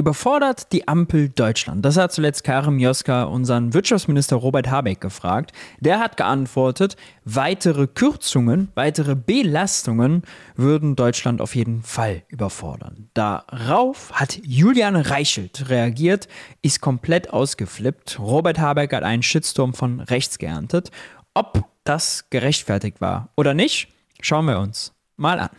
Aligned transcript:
Überfordert 0.00 0.72
die 0.72 0.88
Ampel 0.88 1.28
Deutschland? 1.28 1.84
Das 1.84 1.98
hat 1.98 2.10
zuletzt 2.10 2.42
Karim 2.42 2.78
Joska 2.78 3.24
unseren 3.24 3.74
Wirtschaftsminister 3.74 4.36
Robert 4.36 4.70
Habeck 4.70 4.98
gefragt. 4.98 5.52
Der 5.78 6.00
hat 6.00 6.16
geantwortet, 6.16 6.96
weitere 7.26 7.86
Kürzungen, 7.86 8.68
weitere 8.74 9.14
Belastungen 9.14 10.22
würden 10.56 10.96
Deutschland 10.96 11.42
auf 11.42 11.54
jeden 11.54 11.82
Fall 11.82 12.22
überfordern. 12.28 13.10
Darauf 13.12 14.10
hat 14.12 14.40
Julian 14.42 14.96
Reichelt 14.96 15.68
reagiert, 15.68 16.28
ist 16.62 16.80
komplett 16.80 17.34
ausgeflippt. 17.34 18.18
Robert 18.20 18.58
Habeck 18.58 18.94
hat 18.94 19.02
einen 19.02 19.22
Shitstorm 19.22 19.74
von 19.74 20.00
rechts 20.00 20.38
geerntet. 20.38 20.90
Ob 21.34 21.68
das 21.84 22.24
gerechtfertigt 22.30 23.02
war 23.02 23.28
oder 23.36 23.52
nicht, 23.52 23.88
schauen 24.22 24.46
wir 24.46 24.60
uns 24.60 24.94
mal 25.18 25.40
an. 25.40 25.50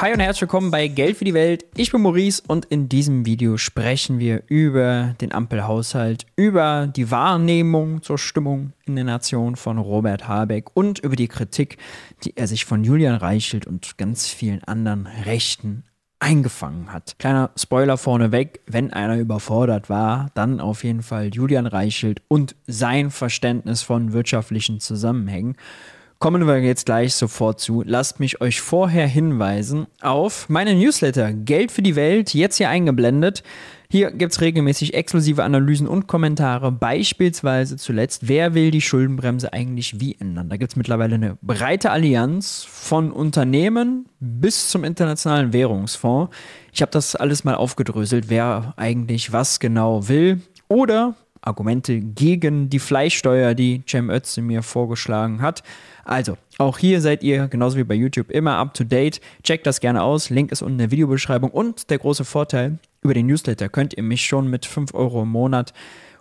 Hi 0.00 0.14
und 0.14 0.20
herzlich 0.20 0.40
willkommen 0.40 0.70
bei 0.70 0.88
Geld 0.88 1.18
für 1.18 1.26
die 1.26 1.34
Welt. 1.34 1.66
Ich 1.76 1.92
bin 1.92 2.00
Maurice 2.00 2.42
und 2.48 2.64
in 2.64 2.88
diesem 2.88 3.26
Video 3.26 3.58
sprechen 3.58 4.18
wir 4.18 4.44
über 4.46 5.14
den 5.20 5.30
Ampelhaushalt, 5.30 6.24
über 6.36 6.86
die 6.86 7.10
Wahrnehmung 7.10 8.02
zur 8.02 8.16
Stimmung 8.16 8.72
in 8.86 8.96
der 8.96 9.04
Nation 9.04 9.56
von 9.56 9.76
Robert 9.76 10.26
Habeck 10.26 10.70
und 10.72 11.00
über 11.00 11.16
die 11.16 11.28
Kritik, 11.28 11.76
die 12.24 12.34
er 12.34 12.46
sich 12.46 12.64
von 12.64 12.82
Julian 12.82 13.16
Reichelt 13.16 13.66
und 13.66 13.98
ganz 13.98 14.26
vielen 14.26 14.64
anderen 14.64 15.06
Rechten 15.06 15.84
eingefangen 16.18 16.94
hat. 16.94 17.16
Kleiner 17.18 17.50
Spoiler 17.54 17.98
vorneweg, 17.98 18.60
wenn 18.66 18.94
einer 18.94 19.18
überfordert 19.18 19.90
war, 19.90 20.30
dann 20.32 20.60
auf 20.60 20.82
jeden 20.82 21.02
Fall 21.02 21.28
Julian 21.28 21.66
Reichelt 21.66 22.22
und 22.26 22.56
sein 22.66 23.10
Verständnis 23.10 23.82
von 23.82 24.14
wirtschaftlichen 24.14 24.80
Zusammenhängen. 24.80 25.58
Kommen 26.22 26.46
wir 26.46 26.58
jetzt 26.58 26.84
gleich 26.84 27.14
sofort 27.14 27.60
zu. 27.60 27.82
Lasst 27.86 28.20
mich 28.20 28.42
euch 28.42 28.60
vorher 28.60 29.06
hinweisen 29.06 29.86
auf 30.02 30.50
meine 30.50 30.74
Newsletter 30.74 31.32
Geld 31.32 31.72
für 31.72 31.80
die 31.80 31.96
Welt, 31.96 32.34
jetzt 32.34 32.58
hier 32.58 32.68
eingeblendet. 32.68 33.42
Hier 33.90 34.10
gibt 34.10 34.32
es 34.32 34.42
regelmäßig 34.42 34.92
exklusive 34.92 35.42
Analysen 35.42 35.88
und 35.88 36.08
Kommentare, 36.08 36.72
beispielsweise 36.72 37.78
zuletzt, 37.78 38.28
wer 38.28 38.52
will 38.52 38.70
die 38.70 38.82
Schuldenbremse 38.82 39.54
eigentlich 39.54 39.98
wie 39.98 40.14
ändern? 40.20 40.50
Da 40.50 40.58
gibt 40.58 40.72
es 40.72 40.76
mittlerweile 40.76 41.14
eine 41.14 41.38
breite 41.40 41.90
Allianz 41.90 42.66
von 42.68 43.12
Unternehmen 43.12 44.04
bis 44.20 44.68
zum 44.68 44.84
Internationalen 44.84 45.54
Währungsfonds. 45.54 46.36
Ich 46.70 46.82
habe 46.82 46.92
das 46.92 47.16
alles 47.16 47.44
mal 47.44 47.54
aufgedröselt, 47.54 48.28
wer 48.28 48.74
eigentlich 48.76 49.32
was 49.32 49.58
genau 49.58 50.06
will. 50.06 50.42
Oder 50.68 51.14
Argumente 51.42 52.00
gegen 52.00 52.70
die 52.70 52.78
Fleischsteuer, 52.78 53.54
die 53.54 53.82
Cem 53.88 54.10
Özdemir 54.10 54.62
vorgeschlagen 54.62 55.42
hat. 55.42 55.62
Also, 56.04 56.36
auch 56.58 56.78
hier 56.78 57.00
seid 57.00 57.22
ihr, 57.22 57.48
genauso 57.48 57.76
wie 57.76 57.84
bei 57.84 57.94
YouTube, 57.94 58.30
immer 58.30 58.56
up 58.56 58.74
to 58.74 58.84
date. 58.84 59.20
Checkt 59.42 59.66
das 59.66 59.80
gerne 59.80 60.02
aus. 60.02 60.30
Link 60.30 60.52
ist 60.52 60.62
unten 60.62 60.74
in 60.74 60.78
der 60.78 60.90
Videobeschreibung. 60.90 61.50
Und 61.50 61.90
der 61.90 61.98
große 61.98 62.24
Vorteil, 62.24 62.78
über 63.02 63.14
den 63.14 63.26
Newsletter 63.26 63.68
könnt 63.68 63.94
ihr 63.94 64.02
mich 64.02 64.24
schon 64.24 64.48
mit 64.48 64.66
5 64.66 64.94
Euro 64.94 65.22
im 65.22 65.28
Monat 65.30 65.72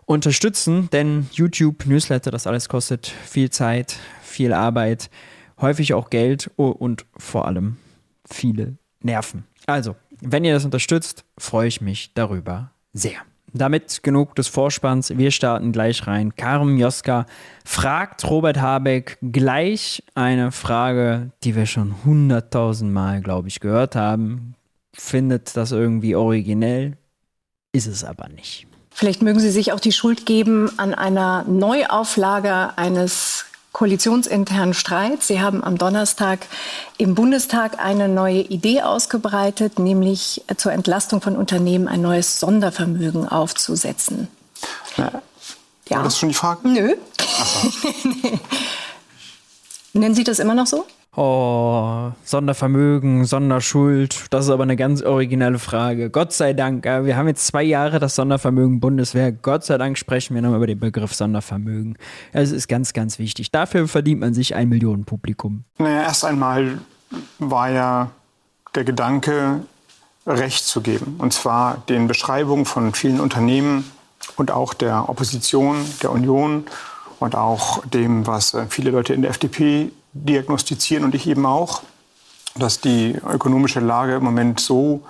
unterstützen, 0.06 0.90
denn 0.92 1.30
YouTube, 1.34 1.86
Newsletter, 1.86 2.32
das 2.32 2.48
alles 2.48 2.68
kostet 2.68 3.08
viel 3.08 3.52
Zeit, 3.52 3.98
viel 4.24 4.54
Arbeit, 4.54 5.12
häufig 5.62 5.94
auch 5.94 6.10
Geld 6.10 6.50
und 6.56 7.06
vor 7.16 7.46
allem 7.46 7.78
viele 8.28 8.78
Nerven. 9.02 9.44
Also, 9.68 9.96
wenn 10.22 10.44
ihr 10.46 10.54
das 10.54 10.66
unterstützt, 10.66 11.26
freue 11.38 11.68
ich 11.68 11.80
mich 11.80 12.14
darüber 12.16 12.72
sehr. 12.92 13.20
Damit 13.54 14.04
genug 14.04 14.36
des 14.36 14.48
Vorspanns. 14.48 15.18
Wir 15.18 15.32
starten 15.32 15.72
gleich 15.72 16.06
rein. 16.08 16.36
Karim 16.36 16.78
Joska 16.78 17.26
fragt 17.66 18.30
Robert 18.30 18.60
Habeck 18.60 19.18
gleich 19.22 20.04
eine 20.16 20.52
Frage, 20.52 21.32
die 21.44 21.56
wir 21.56 21.66
schon 21.66 21.96
hunderttausend 22.06 22.92
Mal, 22.92 23.22
glaube 23.22 23.48
ich, 23.48 23.60
gehört 23.60 23.96
haben. 23.96 24.56
Findet 24.94 25.56
das 25.56 25.72
irgendwie 25.72 26.16
originell? 26.16 26.98
Ist 27.72 27.88
es 27.88 28.04
aber 28.04 28.28
nicht. 28.30 28.68
Vielleicht 28.92 29.22
mögen 29.22 29.40
Sie 29.40 29.52
sich 29.52 29.72
auch 29.72 29.80
die 29.80 29.94
Schuld 29.94 30.26
geben 30.26 30.70
an 30.78 30.94
einer 30.94 31.44
Neuauflage 31.44 32.78
eines 32.78 33.46
koalitionsinternen 33.72 34.74
Streit. 34.74 35.24
Sie 35.24 35.42
haben 35.42 35.64
am 35.64 35.78
Donnerstag 35.78 36.48
im 36.98 37.16
Bundestag 37.16 37.80
eine 37.80 38.08
neue 38.08 38.42
Idee 38.42 38.82
ausgebreitet, 38.82 39.80
nämlich 39.80 40.44
zur 40.58 40.72
Entlastung 40.72 41.22
von 41.22 41.36
Unternehmen 41.36 41.88
ein 41.88 42.02
neues 42.02 42.40
Sondervermögen 42.40 43.28
aufzusetzen. 43.28 44.28
Ja. 44.98 45.22
War 45.90 46.04
das 46.04 46.18
schon 46.18 46.30
die 46.30 46.36
Frage? 46.36 46.68
Nö. 46.68 46.96
So. 47.20 47.72
Nennen 50.00 50.16
Sie 50.16 50.24
das 50.24 50.40
immer 50.40 50.54
noch 50.54 50.68
so? 50.68 50.86
Oh, 51.16 52.12
Sondervermögen, 52.24 53.26
Sonderschuld, 53.26 54.28
das 54.30 54.46
ist 54.46 54.52
aber 54.52 54.64
eine 54.64 54.76
ganz 54.76 55.02
originelle 55.02 55.58
Frage. 55.58 56.12
Gott 56.12 56.34
sei 56.34 56.54
Dank, 56.54 56.86
wir 56.86 57.18
haben 57.18 57.28
jetzt 57.28 57.48
zwei 57.48 57.64
Jahre 57.64 58.00
das 58.00 58.16
Sondervermögen 58.16 58.80
Bundeswehr. 58.80 59.32
Gott 59.32 59.66
sei 59.66 59.80
Dank 59.80 59.98
sprechen 59.98 60.36
wir 60.36 60.44
noch 60.44 60.56
über 60.56 60.68
den 60.68 60.80
Begriff 60.80 61.16
Sondervermögen. 61.16 61.98
Es 62.32 62.52
ist 62.52 62.68
ganz, 62.68 62.94
ganz 62.94 63.18
wichtig. 63.18 63.52
Dafür 63.52 63.88
verdient 63.88 64.22
man 64.22 64.36
sich 64.36 64.54
ein 64.54 64.70
Millionenpublikum. 64.70 65.64
Naja, 65.80 66.04
erst 66.04 66.26
einmal 66.26 66.80
war 67.40 67.72
ja 67.72 68.12
der 68.76 68.84
Gedanke, 68.84 69.62
Recht 70.28 70.64
zu 70.64 70.82
geben. 70.82 71.16
Und 71.18 71.34
zwar 71.34 71.84
den 71.90 72.08
Beschreibungen 72.08 72.66
von 72.66 72.94
vielen 72.94 73.20
Unternehmen 73.20 73.84
und 74.38 74.52
auch 74.52 74.76
der 74.76 75.10
Opposition, 75.10 75.78
der 76.04 76.12
Union 76.12 76.66
und 77.20 77.36
auch 77.36 77.84
dem, 77.88 78.28
was 78.28 78.56
viele 78.70 78.92
Leute 78.92 79.16
in 79.16 79.24
der 79.24 79.32
FDP 79.32 79.92
diagnostizieren 80.14 81.04
und 81.04 81.16
ich 81.16 81.28
eben 81.28 81.46
auch, 81.46 81.84
dass 82.56 82.82
die 82.82 83.16
ökonomische 83.16 83.80
Lage 83.80 84.16
im 84.16 84.24
Moment 84.24 84.60
so 84.60 85.04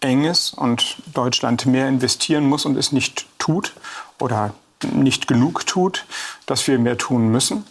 eng 0.00 0.24
ist 0.24 0.54
und 0.54 0.96
Deutschland 1.14 1.66
mehr 1.66 1.88
investieren 1.88 2.48
muss 2.48 2.64
und 2.64 2.76
es 2.76 2.92
nicht 2.92 3.26
tut 3.38 3.74
oder 4.20 4.54
nicht 4.92 5.26
genug 5.26 5.66
tut, 5.66 6.06
dass 6.46 6.66
wir 6.66 6.78
mehr 6.78 6.98
tun 6.98 7.28
müssen 7.28 7.64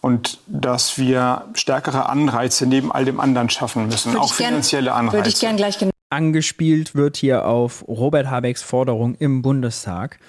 und 0.00 0.38
dass 0.46 0.98
wir 0.98 1.46
stärkere 1.54 2.08
Anreize 2.08 2.66
neben 2.66 2.92
all 2.92 3.04
dem 3.04 3.20
anderen 3.20 3.50
schaffen 3.50 3.86
müssen, 3.86 4.12
würde 4.12 4.22
auch 4.22 4.32
finanzielle 4.32 4.86
gern, 4.86 4.96
Anreize. 4.96 5.16
Würde 5.16 5.28
ich 5.28 5.40
gern 5.40 5.56
gleich 5.56 5.78
Angespielt 6.08 6.94
wird 6.94 7.16
hier 7.16 7.46
auf 7.46 7.86
Robert 7.88 8.30
Habecks 8.30 8.62
Forderung 8.62 9.16
im 9.16 9.42
Bundestag, 9.42 10.20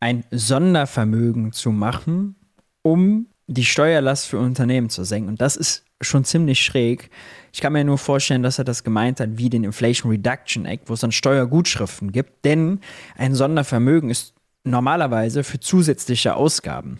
ein 0.00 0.24
Sondervermögen 0.32 1.52
zu 1.52 1.70
machen, 1.70 2.34
um 2.82 3.28
die 3.46 3.64
Steuerlast 3.64 4.26
für 4.26 4.38
Unternehmen 4.38 4.90
zu 4.90 5.04
senken. 5.04 5.28
Und 5.28 5.40
das 5.40 5.56
ist 5.56 5.84
schon 6.00 6.24
ziemlich 6.24 6.62
schräg. 6.64 7.10
Ich 7.52 7.60
kann 7.60 7.72
mir 7.72 7.84
nur 7.84 7.98
vorstellen, 7.98 8.42
dass 8.42 8.58
er 8.58 8.64
das 8.64 8.84
gemeint 8.84 9.20
hat 9.20 9.38
wie 9.38 9.48
den 9.48 9.64
Inflation 9.64 10.10
Reduction 10.10 10.66
Act, 10.66 10.88
wo 10.88 10.94
es 10.94 11.00
dann 11.00 11.12
Steuergutschriften 11.12 12.12
gibt. 12.12 12.44
Denn 12.44 12.80
ein 13.16 13.34
Sondervermögen 13.34 14.10
ist 14.10 14.34
normalerweise 14.64 15.44
für 15.44 15.60
zusätzliche 15.60 16.34
Ausgaben. 16.34 16.98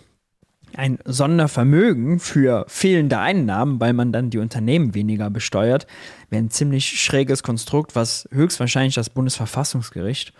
Ein 0.75 0.99
Sondervermögen 1.05 2.21
für 2.21 2.65
fehlende 2.69 3.19
Einnahmen, 3.19 3.81
weil 3.81 3.93
man 3.93 4.13
dann 4.13 4.31
die 4.31 4.39
Unternehmen 4.39 4.95
weniger 4.95 5.31
besteuert, 5.31 5.87
wäre 6.31 6.43
ein 6.43 6.51
ziemlich 6.51 7.01
schräges 7.01 7.43
Konstrukt, 7.43 7.95
was 7.95 8.29
höchstwahrscheinlich 8.31 8.95
das 8.95 9.11
Bundesverfassungsgericht 9.11 10.33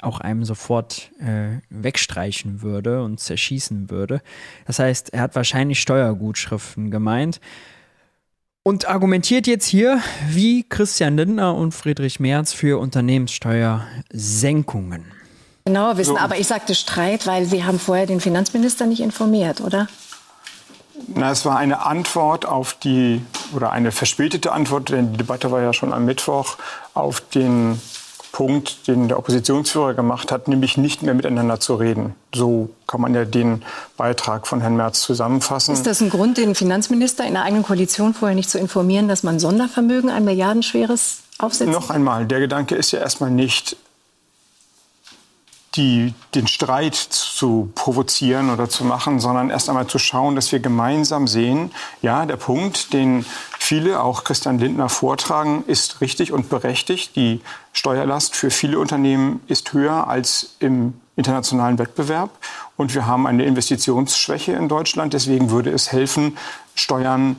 auch 0.00 0.20
einem 0.20 0.44
sofort 0.44 1.10
äh, 1.20 1.58
wegstreichen 1.68 2.62
würde 2.62 3.02
und 3.02 3.20
zerschießen 3.20 3.90
würde. 3.90 4.22
Das 4.66 4.78
heißt, 4.78 5.12
er 5.12 5.22
hat 5.22 5.34
wahrscheinlich 5.34 5.80
Steuergutschriften 5.80 6.90
gemeint 6.90 7.40
und 8.62 8.88
argumentiert 8.88 9.46
jetzt 9.46 9.66
hier 9.66 10.00
wie 10.28 10.66
Christian 10.68 11.16
Lindner 11.16 11.54
und 11.54 11.72
Friedrich 11.72 12.20
Merz 12.20 12.52
für 12.52 12.78
Unternehmenssteuersenkungen. 12.78 15.06
Genau, 15.66 15.96
wissen, 15.96 16.16
aber 16.16 16.38
ich 16.38 16.46
sagte 16.46 16.74
Streit, 16.74 17.26
weil 17.26 17.44
Sie 17.44 17.64
haben 17.64 17.78
vorher 17.78 18.06
den 18.06 18.20
Finanzminister 18.20 18.86
nicht 18.86 19.00
informiert, 19.00 19.60
oder? 19.60 19.88
Na, 21.08 21.30
es 21.30 21.44
war 21.44 21.58
eine 21.58 21.84
Antwort 21.86 22.46
auf 22.46 22.74
die, 22.74 23.22
oder 23.54 23.72
eine 23.72 23.92
verspätete 23.92 24.52
Antwort, 24.52 24.90
denn 24.90 25.12
die 25.12 25.18
Debatte 25.18 25.50
war 25.50 25.62
ja 25.62 25.72
schon 25.72 25.92
am 25.92 26.04
Mittwoch, 26.04 26.56
auf 26.94 27.20
den 27.20 27.80
Punkt, 28.32 28.86
den 28.86 29.08
der 29.08 29.18
Oppositionsführer 29.18 29.94
gemacht 29.94 30.30
hat, 30.30 30.48
nämlich 30.48 30.76
nicht 30.76 31.02
mehr 31.02 31.14
miteinander 31.14 31.60
zu 31.60 31.74
reden. 31.74 32.14
So 32.34 32.70
kann 32.86 33.00
man 33.00 33.14
ja 33.14 33.24
den 33.24 33.62
Beitrag 33.96 34.46
von 34.46 34.60
Herrn 34.60 34.76
Merz 34.76 35.00
zusammenfassen. 35.00 35.74
Ist 35.74 35.86
das 35.86 36.00
ein 36.00 36.10
Grund, 36.10 36.38
den 36.38 36.54
Finanzminister 36.54 37.26
in 37.26 37.34
der 37.34 37.42
eigenen 37.42 37.64
Koalition 37.64 38.14
vorher 38.14 38.36
nicht 38.36 38.50
zu 38.50 38.58
informieren, 38.58 39.08
dass 39.08 39.22
man 39.22 39.40
Sondervermögen, 39.40 40.10
ein 40.10 40.24
milliardenschweres, 40.24 41.22
aufsetzt? 41.38 41.72
Noch 41.72 41.90
einmal, 41.90 42.26
der 42.26 42.40
Gedanke 42.40 42.74
ist 42.76 42.92
ja 42.92 43.00
erstmal 43.00 43.30
nicht, 43.30 43.76
die, 45.76 46.14
den 46.34 46.48
Streit 46.48 46.96
zu 46.96 47.70
provozieren 47.74 48.50
oder 48.50 48.68
zu 48.68 48.84
machen, 48.84 49.20
sondern 49.20 49.50
erst 49.50 49.68
einmal 49.68 49.86
zu 49.86 49.98
schauen, 49.98 50.34
dass 50.34 50.50
wir 50.50 50.58
gemeinsam 50.58 51.28
sehen, 51.28 51.70
ja, 52.02 52.26
der 52.26 52.36
Punkt, 52.36 52.92
den 52.92 53.24
viele, 53.58 54.02
auch 54.02 54.24
Christian 54.24 54.58
Lindner, 54.58 54.88
vortragen, 54.88 55.64
ist 55.66 56.00
richtig 56.00 56.32
und 56.32 56.48
berechtigt. 56.48 57.14
Die 57.14 57.40
Steuerlast 57.72 58.34
für 58.34 58.50
viele 58.50 58.80
Unternehmen 58.80 59.40
ist 59.46 59.72
höher 59.72 60.08
als 60.08 60.56
im 60.58 60.94
internationalen 61.14 61.78
Wettbewerb. 61.78 62.30
Und 62.76 62.94
wir 62.94 63.06
haben 63.06 63.26
eine 63.26 63.44
Investitionsschwäche 63.44 64.52
in 64.52 64.68
Deutschland. 64.68 65.12
Deswegen 65.12 65.50
würde 65.50 65.70
es 65.70 65.92
helfen, 65.92 66.36
Steuern 66.74 67.36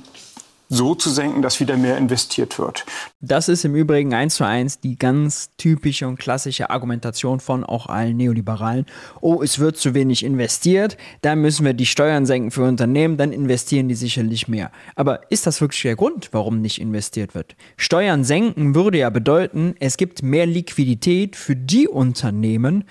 so 0.72 0.96
zu 0.96 1.10
senken, 1.10 1.42
dass 1.42 1.60
wieder 1.60 1.76
mehr 1.76 1.98
investiert 1.98 2.58
wird. 2.58 2.86
Das 3.20 3.50
ist 3.50 3.66
im 3.66 3.76
Übrigen 3.76 4.14
eins 4.14 4.36
zu 4.36 4.46
eins 4.46 4.80
die 4.80 4.98
ganz 4.98 5.50
typische 5.58 6.08
und 6.08 6.18
klassische 6.18 6.70
Argumentation 6.70 7.42
von 7.42 7.66
auch 7.66 7.88
allen 7.88 8.16
Neoliberalen. 8.16 8.86
Oh, 9.20 9.44
es 9.44 9.60
wird 9.60 9.76
zu 9.76 9.94
wenig 9.94 10.24
investiert, 10.24 10.96
dann 11.24 11.42
müssen 11.42 11.66
wir 11.66 11.74
die 11.74 11.86
Steuern 11.86 12.26
senken 12.26 12.52
für 12.52 12.64
Unternehmen, 12.64 13.18
dann 13.18 13.34
investieren 13.34 13.90
die 13.90 13.96
sicherlich 13.96 14.48
mehr. 14.48 14.72
Aber 14.96 15.30
ist 15.30 15.46
das 15.46 15.60
wirklich 15.60 15.82
der 15.82 15.98
Grund, 15.98 16.30
warum 16.32 16.62
nicht 16.62 16.80
investiert 16.80 17.36
wird? 17.36 17.58
Steuern 17.76 18.24
senken 18.24 18.74
würde 18.74 19.00
ja 19.00 19.10
bedeuten, 19.10 19.76
es 19.82 19.98
gibt 19.98 20.24
mehr 20.24 20.46
Liquidität 20.46 21.36
für 21.36 21.58
die 21.58 21.90
Unternehmen, 21.90 22.86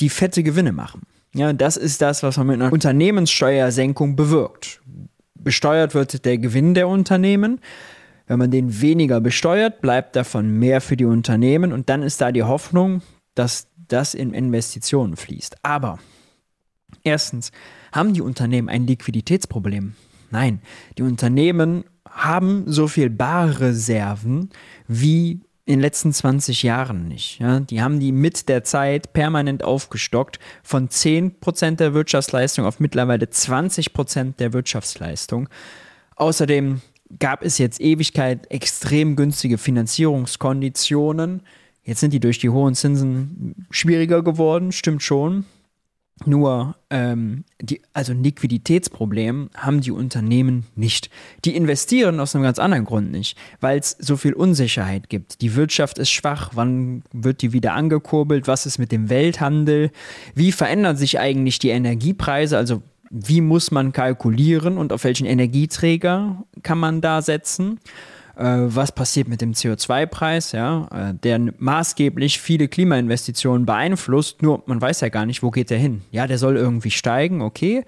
die 0.00 0.08
fette 0.08 0.42
Gewinne 0.42 0.72
machen. 0.72 1.02
Ja, 1.32 1.52
das 1.52 1.76
ist 1.76 2.02
das, 2.02 2.24
was 2.24 2.36
man 2.38 2.48
mit 2.48 2.60
einer 2.60 2.72
Unternehmenssteuersenkung 2.72 4.16
bewirkt. 4.16 4.80
Besteuert 5.42 5.94
wird 5.94 6.24
der 6.24 6.38
Gewinn 6.38 6.74
der 6.74 6.88
Unternehmen. 6.88 7.60
Wenn 8.26 8.38
man 8.38 8.50
den 8.50 8.80
weniger 8.80 9.20
besteuert, 9.20 9.80
bleibt 9.80 10.14
davon 10.14 10.58
mehr 10.58 10.80
für 10.80 10.96
die 10.96 11.04
Unternehmen 11.04 11.72
und 11.72 11.88
dann 11.88 12.02
ist 12.02 12.20
da 12.20 12.30
die 12.30 12.44
Hoffnung, 12.44 13.02
dass 13.34 13.66
das 13.88 14.14
in 14.14 14.32
Investitionen 14.34 15.16
fließt. 15.16 15.56
Aber 15.64 15.98
erstens, 17.02 17.50
haben 17.92 18.12
die 18.14 18.22
Unternehmen 18.22 18.68
ein 18.68 18.86
Liquiditätsproblem? 18.86 19.94
Nein, 20.30 20.60
die 20.96 21.02
Unternehmen 21.02 21.84
haben 22.08 22.64
so 22.66 22.86
viel 22.86 23.10
Barreserven 23.10 24.50
wie 24.86 25.40
in 25.66 25.74
den 25.74 25.80
letzten 25.80 26.12
20 26.12 26.62
Jahren 26.62 27.06
nicht. 27.06 27.38
Ja? 27.38 27.60
Die 27.60 27.82
haben 27.82 28.00
die 28.00 28.12
mit 28.12 28.48
der 28.48 28.64
Zeit 28.64 29.12
permanent 29.12 29.62
aufgestockt 29.62 30.38
von 30.62 30.88
10% 30.88 31.76
der 31.76 31.94
Wirtschaftsleistung 31.94 32.64
auf 32.64 32.80
mittlerweile 32.80 33.26
20% 33.26 34.36
der 34.38 34.52
Wirtschaftsleistung. 34.52 35.48
Außerdem 36.16 36.80
gab 37.18 37.42
es 37.42 37.58
jetzt 37.58 37.80
Ewigkeit 37.80 38.50
extrem 38.50 39.16
günstige 39.16 39.58
Finanzierungskonditionen. 39.58 41.42
Jetzt 41.84 42.00
sind 42.00 42.12
die 42.12 42.20
durch 42.20 42.38
die 42.38 42.50
hohen 42.50 42.74
Zinsen 42.74 43.66
schwieriger 43.70 44.22
geworden, 44.22 44.72
stimmt 44.72 45.02
schon. 45.02 45.44
Nur, 46.26 46.76
ähm, 46.90 47.44
die, 47.62 47.80
also 47.94 48.12
ein 48.12 48.22
Liquiditätsproblem 48.22 49.48
haben 49.56 49.80
die 49.80 49.90
Unternehmen 49.90 50.66
nicht. 50.76 51.08
Die 51.46 51.56
investieren 51.56 52.20
aus 52.20 52.34
einem 52.34 52.44
ganz 52.44 52.58
anderen 52.58 52.84
Grund 52.84 53.10
nicht, 53.10 53.38
weil 53.60 53.78
es 53.78 53.96
so 53.98 54.18
viel 54.18 54.34
Unsicherheit 54.34 55.08
gibt. 55.08 55.40
Die 55.40 55.54
Wirtschaft 55.54 55.98
ist 55.98 56.10
schwach, 56.10 56.50
wann 56.52 57.02
wird 57.12 57.40
die 57.40 57.54
wieder 57.54 57.72
angekurbelt, 57.72 58.46
was 58.46 58.66
ist 58.66 58.78
mit 58.78 58.92
dem 58.92 59.08
Welthandel, 59.08 59.90
wie 60.34 60.52
verändern 60.52 60.96
sich 60.96 61.18
eigentlich 61.18 61.58
die 61.58 61.70
Energiepreise, 61.70 62.58
also 62.58 62.82
wie 63.08 63.40
muss 63.40 63.70
man 63.70 63.92
kalkulieren 63.92 64.76
und 64.76 64.92
auf 64.92 65.04
welchen 65.04 65.26
Energieträger 65.26 66.44
kann 66.62 66.78
man 66.78 67.00
da 67.00 67.22
setzen. 67.22 67.80
Äh, 68.40 68.74
was 68.74 68.90
passiert 68.92 69.28
mit 69.28 69.42
dem 69.42 69.52
CO2-Preis, 69.52 70.52
ja, 70.52 70.88
äh, 71.10 71.14
der 71.14 71.52
maßgeblich 71.58 72.40
viele 72.40 72.68
Klimainvestitionen 72.68 73.66
beeinflusst, 73.66 74.40
nur 74.40 74.62
man 74.64 74.80
weiß 74.80 75.02
ja 75.02 75.10
gar 75.10 75.26
nicht, 75.26 75.42
wo 75.42 75.50
geht 75.50 75.68
der 75.68 75.76
hin. 75.76 76.00
Ja, 76.10 76.26
der 76.26 76.38
soll 76.38 76.56
irgendwie 76.56 76.90
steigen, 76.90 77.42
okay. 77.42 77.84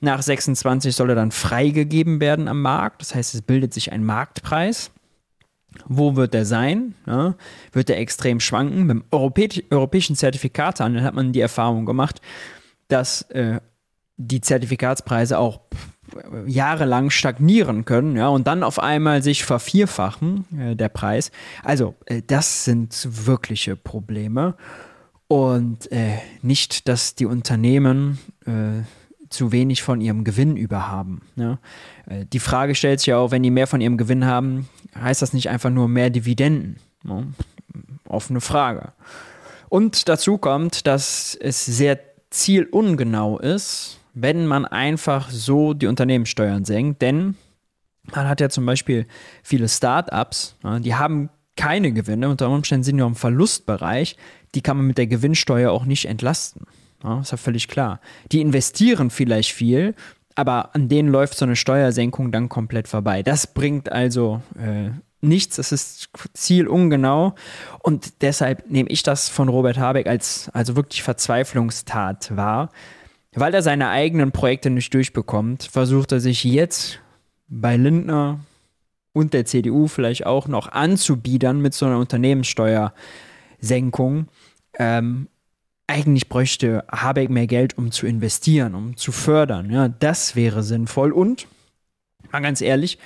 Nach 0.00 0.20
26 0.20 0.94
soll 0.94 1.08
er 1.08 1.16
dann 1.16 1.30
freigegeben 1.30 2.20
werden 2.20 2.48
am 2.48 2.60
Markt, 2.60 3.00
das 3.00 3.14
heißt, 3.14 3.34
es 3.34 3.40
bildet 3.40 3.72
sich 3.72 3.92
ein 3.92 4.04
Marktpreis. 4.04 4.90
Wo 5.86 6.16
wird 6.16 6.34
der 6.34 6.44
sein? 6.44 6.94
Ja, 7.06 7.34
wird 7.72 7.88
er 7.88 7.96
extrem 7.96 8.40
schwanken? 8.40 8.86
Beim 8.86 9.04
Europä 9.10 9.48
europäischen 9.70 10.16
Zertifikatehandel 10.16 11.02
hat 11.02 11.14
man 11.14 11.32
die 11.32 11.40
Erfahrung 11.40 11.86
gemacht, 11.86 12.20
dass 12.88 13.22
äh, 13.30 13.58
die 14.18 14.42
Zertifikatspreise 14.42 15.38
auch 15.38 15.60
jahrelang 16.46 17.10
stagnieren 17.10 17.84
können, 17.84 18.16
ja, 18.16 18.28
und 18.28 18.46
dann 18.46 18.62
auf 18.62 18.78
einmal 18.78 19.22
sich 19.22 19.44
vervierfachen, 19.44 20.44
äh, 20.58 20.76
der 20.76 20.88
Preis. 20.88 21.30
Also, 21.62 21.94
äh, 22.06 22.22
das 22.26 22.64
sind 22.64 23.08
wirkliche 23.26 23.76
Probleme. 23.76 24.54
Und 25.28 25.90
äh, 25.90 26.18
nicht, 26.42 26.86
dass 26.88 27.14
die 27.14 27.26
Unternehmen 27.26 28.18
äh, 28.46 28.84
zu 29.30 29.52
wenig 29.52 29.82
von 29.82 30.00
ihrem 30.00 30.22
Gewinn 30.24 30.56
überhaben. 30.56 31.22
Ja. 31.36 31.58
Äh, 32.06 32.26
die 32.26 32.38
Frage 32.38 32.74
stellt 32.74 33.00
sich 33.00 33.06
ja 33.06 33.18
auch, 33.18 33.30
wenn 33.30 33.42
die 33.42 33.50
mehr 33.50 33.66
von 33.66 33.80
ihrem 33.80 33.96
Gewinn 33.96 34.26
haben, 34.26 34.68
heißt 34.98 35.22
das 35.22 35.32
nicht 35.32 35.48
einfach 35.48 35.70
nur 35.70 35.88
mehr 35.88 36.10
Dividenden? 36.10 36.76
Ja. 37.04 37.24
Offene 38.06 38.40
Frage. 38.40 38.92
Und 39.68 40.08
dazu 40.08 40.38
kommt, 40.38 40.86
dass 40.86 41.36
es 41.40 41.64
sehr 41.64 41.98
zielungenau 42.30 43.38
ist, 43.38 43.98
wenn 44.14 44.46
man 44.46 44.64
einfach 44.64 45.30
so 45.30 45.74
die 45.74 45.86
Unternehmenssteuern 45.86 46.64
senkt. 46.64 47.02
Denn 47.02 47.36
man 48.14 48.28
hat 48.28 48.40
ja 48.40 48.48
zum 48.48 48.64
Beispiel 48.64 49.06
viele 49.42 49.68
Startups, 49.68 50.56
die 50.80 50.94
haben 50.94 51.30
keine 51.56 51.92
Gewinne, 51.92 52.28
unter 52.28 52.48
Umständen 52.48 52.84
sind 52.84 52.96
die 52.96 53.02
im 53.02 53.14
Verlustbereich, 53.14 54.16
die 54.54 54.60
kann 54.62 54.76
man 54.76 54.86
mit 54.86 54.98
der 54.98 55.06
Gewinnsteuer 55.06 55.70
auch 55.70 55.84
nicht 55.84 56.06
entlasten. 56.06 56.66
Ja, 57.02 57.20
ist 57.20 57.32
ja 57.32 57.36
völlig 57.36 57.68
klar. 57.68 58.00
Die 58.32 58.40
investieren 58.40 59.10
vielleicht 59.10 59.52
viel, 59.52 59.94
aber 60.34 60.74
an 60.74 60.88
denen 60.88 61.08
läuft 61.08 61.36
so 61.36 61.44
eine 61.44 61.56
Steuersenkung 61.56 62.32
dann 62.32 62.48
komplett 62.48 62.88
vorbei. 62.88 63.22
Das 63.22 63.46
bringt 63.46 63.92
also 63.92 64.42
äh, 64.58 64.90
nichts, 65.20 65.58
es 65.58 65.72
ist 65.72 66.08
zielungenau 66.32 67.34
und 67.80 68.22
deshalb 68.22 68.70
nehme 68.70 68.88
ich 68.90 69.02
das 69.02 69.28
von 69.28 69.48
Robert 69.48 69.78
Habeck 69.78 70.06
als 70.06 70.50
also 70.52 70.76
wirklich 70.76 71.02
Verzweiflungstat 71.02 72.36
wahr. 72.36 72.70
Weil 73.34 73.54
er 73.54 73.62
seine 73.62 73.88
eigenen 73.88 74.32
Projekte 74.32 74.70
nicht 74.70 74.94
durchbekommt, 74.94 75.64
versucht 75.64 76.12
er 76.12 76.20
sich 76.20 76.44
jetzt 76.44 77.00
bei 77.48 77.76
Lindner 77.76 78.40
und 79.12 79.32
der 79.32 79.44
CDU 79.44 79.88
vielleicht 79.88 80.26
auch 80.26 80.48
noch 80.48 80.68
anzubiedern 80.68 81.60
mit 81.60 81.74
so 81.74 81.86
einer 81.86 81.98
Unternehmenssteuersenkung. 81.98 84.28
Ähm, 84.78 85.28
eigentlich 85.86 86.28
bräuchte 86.28 86.84
Habeck 86.90 87.30
mehr 87.30 87.46
Geld, 87.46 87.78
um 87.78 87.90
zu 87.90 88.06
investieren, 88.06 88.74
um 88.74 88.96
zu 88.96 89.12
fördern. 89.12 89.70
Ja, 89.70 89.88
das 89.88 90.36
wäre 90.36 90.62
sinnvoll. 90.62 91.12
Und, 91.12 91.46
mal 92.32 92.40
ganz 92.40 92.60
ehrlich, 92.60 92.98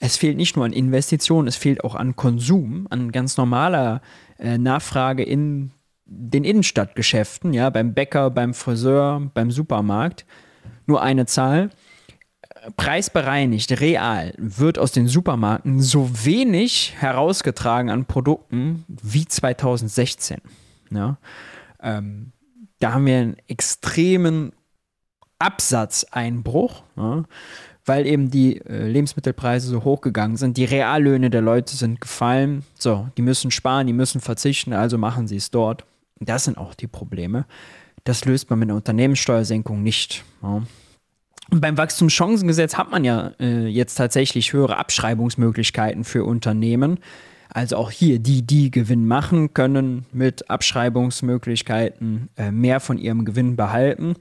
es 0.00 0.16
fehlt 0.16 0.36
nicht 0.36 0.56
nur 0.56 0.64
an 0.64 0.72
Investitionen, 0.72 1.48
es 1.48 1.56
fehlt 1.56 1.84
auch 1.84 1.94
an 1.94 2.16
Konsum, 2.16 2.86
an 2.90 3.12
ganz 3.12 3.36
normaler 3.36 4.02
äh, 4.38 4.58
Nachfrage 4.58 5.22
in 5.22 5.70
den 6.06 6.44
Innenstadtgeschäften, 6.44 7.52
ja, 7.52 7.70
beim 7.70 7.94
Bäcker, 7.94 8.30
beim 8.30 8.54
Friseur, 8.54 9.30
beim 9.34 9.50
Supermarkt, 9.50 10.26
nur 10.86 11.02
eine 11.02 11.26
Zahl. 11.26 11.70
Preisbereinigt, 12.76 13.80
real, 13.80 14.32
wird 14.38 14.78
aus 14.78 14.92
den 14.92 15.06
Supermärkten 15.06 15.80
so 15.80 16.10
wenig 16.24 16.94
herausgetragen 16.98 17.90
an 17.90 18.06
Produkten 18.06 18.84
wie 18.88 19.26
2016. 19.26 20.38
Ja. 20.90 21.18
Ähm, 21.82 22.32
da 22.80 22.92
haben 22.92 23.06
wir 23.06 23.18
einen 23.18 23.36
extremen 23.48 24.52
Absatzeinbruch, 25.38 26.84
ja, 26.96 27.24
weil 27.84 28.06
eben 28.06 28.30
die 28.30 28.60
äh, 28.62 28.88
Lebensmittelpreise 28.88 29.68
so 29.68 29.84
hoch 29.84 30.00
gegangen 30.00 30.36
sind. 30.36 30.56
Die 30.56 30.64
Reallöhne 30.64 31.28
der 31.28 31.42
Leute 31.42 31.76
sind 31.76 32.00
gefallen. 32.00 32.64
So, 32.78 33.08
die 33.18 33.22
müssen 33.22 33.50
sparen, 33.50 33.86
die 33.86 33.92
müssen 33.92 34.22
verzichten, 34.22 34.72
also 34.72 34.96
machen 34.96 35.28
sie 35.28 35.36
es 35.36 35.50
dort. 35.50 35.84
Das 36.20 36.44
sind 36.44 36.58
auch 36.58 36.74
die 36.74 36.86
Probleme. 36.86 37.46
Das 38.04 38.24
löst 38.24 38.50
man 38.50 38.58
mit 38.58 38.68
einer 38.68 38.76
Unternehmenssteuersenkung 38.76 39.82
nicht. 39.82 40.24
Ja. 40.42 40.62
Und 41.50 41.60
beim 41.60 41.76
Wachstumschancengesetz 41.76 42.76
hat 42.76 42.90
man 42.90 43.04
ja 43.04 43.32
äh, 43.38 43.66
jetzt 43.66 43.96
tatsächlich 43.96 44.52
höhere 44.52 44.78
Abschreibungsmöglichkeiten 44.78 46.04
für 46.04 46.24
Unternehmen. 46.24 46.98
Also 47.50 47.76
auch 47.76 47.90
hier, 47.90 48.18
die, 48.18 48.42
die 48.42 48.70
Gewinn 48.70 49.06
machen, 49.06 49.54
können 49.54 50.06
mit 50.12 50.50
Abschreibungsmöglichkeiten 50.50 52.30
äh, 52.36 52.50
mehr 52.50 52.80
von 52.80 52.98
ihrem 52.98 53.24
Gewinn 53.24 53.56
behalten. 53.56 54.16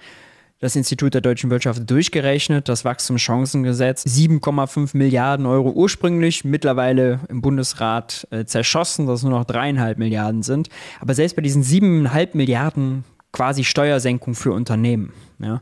Das 0.64 0.78
Institut 0.78 1.14
der 1.14 1.20
deutschen 1.20 1.50
Wirtschaft 1.50 1.90
durchgerechnet, 1.90 2.70
das 2.70 2.86
Wachstumschancengesetz, 2.86 4.06
7,5 4.06 4.96
Milliarden 4.96 5.46
Euro 5.46 5.72
ursprünglich, 5.72 6.46
mittlerweile 6.46 7.20
im 7.28 7.42
Bundesrat 7.42 8.26
äh, 8.32 8.46
zerschossen, 8.46 9.06
dass 9.06 9.20
es 9.20 9.24
nur 9.24 9.38
noch 9.38 9.44
dreieinhalb 9.44 9.98
Milliarden 9.98 10.42
sind. 10.42 10.70
Aber 11.02 11.16
selbst 11.16 11.36
bei 11.36 11.42
diesen 11.42 11.64
siebeneinhalb 11.64 12.34
Milliarden 12.34 13.04
quasi 13.34 13.66
Steuersenkung 13.66 14.36
für 14.36 14.54
Unternehmen, 14.54 15.12
ja, 15.40 15.62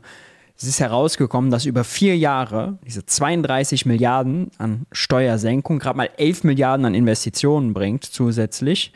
es 0.56 0.68
ist 0.68 0.78
herausgekommen, 0.78 1.50
dass 1.50 1.66
über 1.66 1.82
vier 1.82 2.16
Jahre 2.16 2.78
diese 2.86 3.04
32 3.04 3.86
Milliarden 3.86 4.52
an 4.58 4.86
Steuersenkung 4.92 5.80
gerade 5.80 5.96
mal 5.96 6.10
11 6.16 6.44
Milliarden 6.44 6.86
an 6.86 6.94
Investitionen 6.94 7.74
bringt 7.74 8.04
zusätzlich 8.04 8.92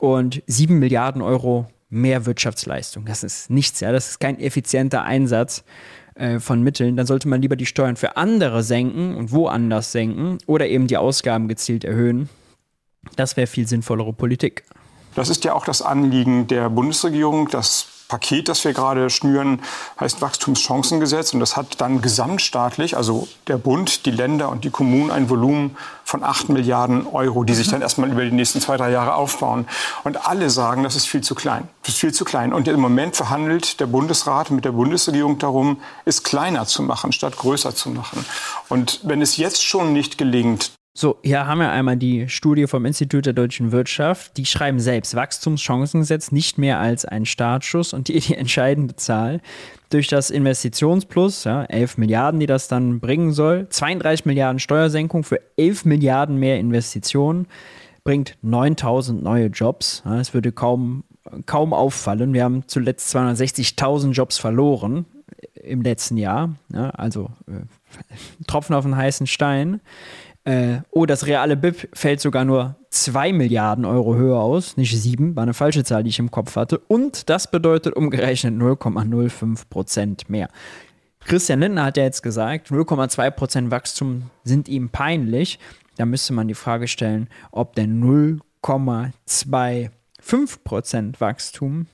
und 0.00 0.42
7 0.48 0.76
Milliarden 0.76 1.22
Euro 1.22 1.68
mehr 1.88 2.26
Wirtschaftsleistung. 2.26 3.04
Das 3.04 3.22
ist 3.22 3.50
nichts, 3.50 3.80
ja, 3.80 3.92
das 3.92 4.10
ist 4.10 4.20
kein 4.20 4.38
effizienter 4.40 5.04
Einsatz 5.04 5.64
äh, 6.14 6.40
von 6.40 6.62
Mitteln. 6.62 6.96
Dann 6.96 7.06
sollte 7.06 7.28
man 7.28 7.42
lieber 7.42 7.56
die 7.56 7.66
Steuern 7.66 7.96
für 7.96 8.16
andere 8.16 8.62
senken 8.62 9.14
und 9.14 9.32
woanders 9.32 9.92
senken 9.92 10.38
oder 10.46 10.66
eben 10.66 10.86
die 10.86 10.96
Ausgaben 10.96 11.48
gezielt 11.48 11.84
erhöhen. 11.84 12.28
Das 13.14 13.36
wäre 13.36 13.46
viel 13.46 13.68
sinnvollere 13.68 14.12
Politik. 14.12 14.64
Das 15.14 15.28
ist 15.28 15.44
ja 15.44 15.54
auch 15.54 15.64
das 15.64 15.80
Anliegen 15.80 16.46
der 16.46 16.68
Bundesregierung, 16.68 17.48
dass 17.48 17.95
Paket, 18.08 18.48
das 18.48 18.64
wir 18.64 18.72
gerade 18.72 19.10
schnüren, 19.10 19.62
heißt 19.98 20.20
Wachstumschancengesetz. 20.20 21.34
Und 21.34 21.40
das 21.40 21.56
hat 21.56 21.80
dann 21.80 22.00
gesamtstaatlich, 22.00 22.96
also 22.96 23.28
der 23.48 23.58
Bund, 23.58 24.06
die 24.06 24.10
Länder 24.10 24.48
und 24.48 24.64
die 24.64 24.70
Kommunen, 24.70 25.10
ein 25.10 25.28
Volumen 25.28 25.76
von 26.04 26.22
8 26.22 26.48
Milliarden 26.50 27.06
Euro, 27.06 27.42
die 27.42 27.54
sich 27.54 27.68
dann 27.68 27.82
erstmal 27.82 28.10
über 28.10 28.24
die 28.24 28.30
nächsten 28.30 28.60
zwei, 28.60 28.76
drei 28.76 28.90
Jahre 28.90 29.14
aufbauen. 29.14 29.66
Und 30.04 30.26
alle 30.26 30.50
sagen, 30.50 30.84
das 30.84 30.94
ist 30.94 31.06
viel 31.06 31.22
zu 31.22 31.34
klein. 31.34 31.68
Das 31.82 31.94
ist 31.94 32.00
viel 32.00 32.14
zu 32.14 32.24
klein. 32.24 32.52
Und 32.52 32.68
im 32.68 32.80
Moment 32.80 33.16
verhandelt 33.16 33.80
der 33.80 33.86
Bundesrat 33.86 34.50
mit 34.50 34.64
der 34.64 34.72
Bundesregierung 34.72 35.38
darum, 35.38 35.80
es 36.04 36.22
kleiner 36.22 36.66
zu 36.66 36.82
machen, 36.82 37.12
statt 37.12 37.36
größer 37.36 37.74
zu 37.74 37.90
machen. 37.90 38.24
Und 38.68 39.00
wenn 39.02 39.20
es 39.20 39.36
jetzt 39.36 39.64
schon 39.64 39.92
nicht 39.92 40.16
gelingt, 40.16 40.75
so, 40.98 41.18
hier 41.22 41.46
haben 41.46 41.58
wir 41.58 41.70
einmal 41.70 41.98
die 41.98 42.26
Studie 42.30 42.66
vom 42.66 42.86
Institut 42.86 43.26
der 43.26 43.34
deutschen 43.34 43.70
Wirtschaft. 43.70 44.38
Die 44.38 44.46
schreiben 44.46 44.80
selbst 44.80 45.14
Wachstumschancengesetz 45.14 46.32
nicht 46.32 46.56
mehr 46.56 46.80
als 46.80 47.04
ein 47.04 47.26
Startschuss 47.26 47.92
und 47.92 48.08
die, 48.08 48.18
die 48.18 48.34
entscheidende 48.34 48.96
Zahl 48.96 49.42
durch 49.90 50.08
das 50.08 50.30
Investitionsplus, 50.30 51.44
ja, 51.44 51.64
11 51.64 51.98
Milliarden, 51.98 52.40
die 52.40 52.46
das 52.46 52.68
dann 52.68 52.98
bringen 52.98 53.32
soll, 53.32 53.68
32 53.68 54.24
Milliarden 54.24 54.58
Steuersenkung 54.58 55.22
für 55.22 55.38
11 55.58 55.84
Milliarden 55.84 56.38
mehr 56.38 56.58
Investitionen, 56.58 57.46
bringt 58.02 58.38
9000 58.40 59.22
neue 59.22 59.48
Jobs. 59.48 60.02
Ja, 60.06 60.22
würde 60.32 60.50
kaum, 60.50 61.04
kaum 61.44 61.74
auffallen. 61.74 62.32
Wir 62.32 62.44
haben 62.44 62.64
zuletzt 62.68 63.14
260.000 63.14 64.12
Jobs 64.12 64.38
verloren 64.38 65.04
im 65.62 65.82
letzten 65.82 66.16
Jahr, 66.16 66.54
ja, 66.72 66.88
also 66.90 67.30
äh, 67.48 67.66
Tropfen 68.46 68.74
auf 68.74 68.84
den 68.84 68.96
heißen 68.96 69.26
Stein. 69.26 69.80
Äh, 70.46 70.82
oh, 70.92 71.06
das 71.06 71.26
reale 71.26 71.56
BIP 71.56 71.88
fällt 71.92 72.20
sogar 72.20 72.44
nur 72.44 72.76
2 72.90 73.32
Milliarden 73.32 73.84
Euro 73.84 74.14
höher 74.14 74.38
aus, 74.38 74.76
nicht 74.76 74.96
7, 74.96 75.34
war 75.34 75.42
eine 75.42 75.54
falsche 75.54 75.82
Zahl, 75.82 76.04
die 76.04 76.10
ich 76.10 76.20
im 76.20 76.30
Kopf 76.30 76.54
hatte. 76.54 76.78
Und 76.78 77.28
das 77.28 77.50
bedeutet 77.50 77.96
umgerechnet 77.96 78.54
0,05 78.54 79.68
Prozent 79.68 80.30
mehr. 80.30 80.48
Christian 81.24 81.58
Lindner 81.58 81.86
hat 81.86 81.96
ja 81.96 82.04
jetzt 82.04 82.22
gesagt, 82.22 82.70
0,2 82.70 83.28
Prozent 83.32 83.72
Wachstum 83.72 84.30
sind 84.44 84.68
ihm 84.68 84.88
peinlich. 84.90 85.58
Da 85.96 86.06
müsste 86.06 86.32
man 86.32 86.46
die 86.46 86.54
Frage 86.54 86.86
stellen, 86.86 87.28
ob 87.50 87.74
denn 87.74 88.00
0,25 88.70 90.58
Prozent 90.62 91.20
Wachstum 91.20 91.86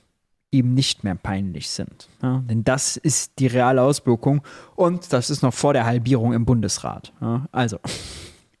ihm 0.51 0.75
nicht 0.75 1.03
mehr 1.03 1.15
peinlich 1.15 1.71
sind. 1.71 2.07
Ja, 2.21 2.43
denn 2.47 2.63
das 2.63 2.97
ist 2.97 3.39
die 3.39 3.47
reale 3.47 3.81
Auswirkung 3.81 4.43
und 4.75 5.11
das 5.11 5.31
ist 5.31 5.41
noch 5.41 5.55
vor 5.55 5.73
der 5.73 5.85
Halbierung 5.85 6.33
im 6.33 6.45
Bundesrat. 6.45 7.11
Ja, 7.19 7.47
also 7.51 7.79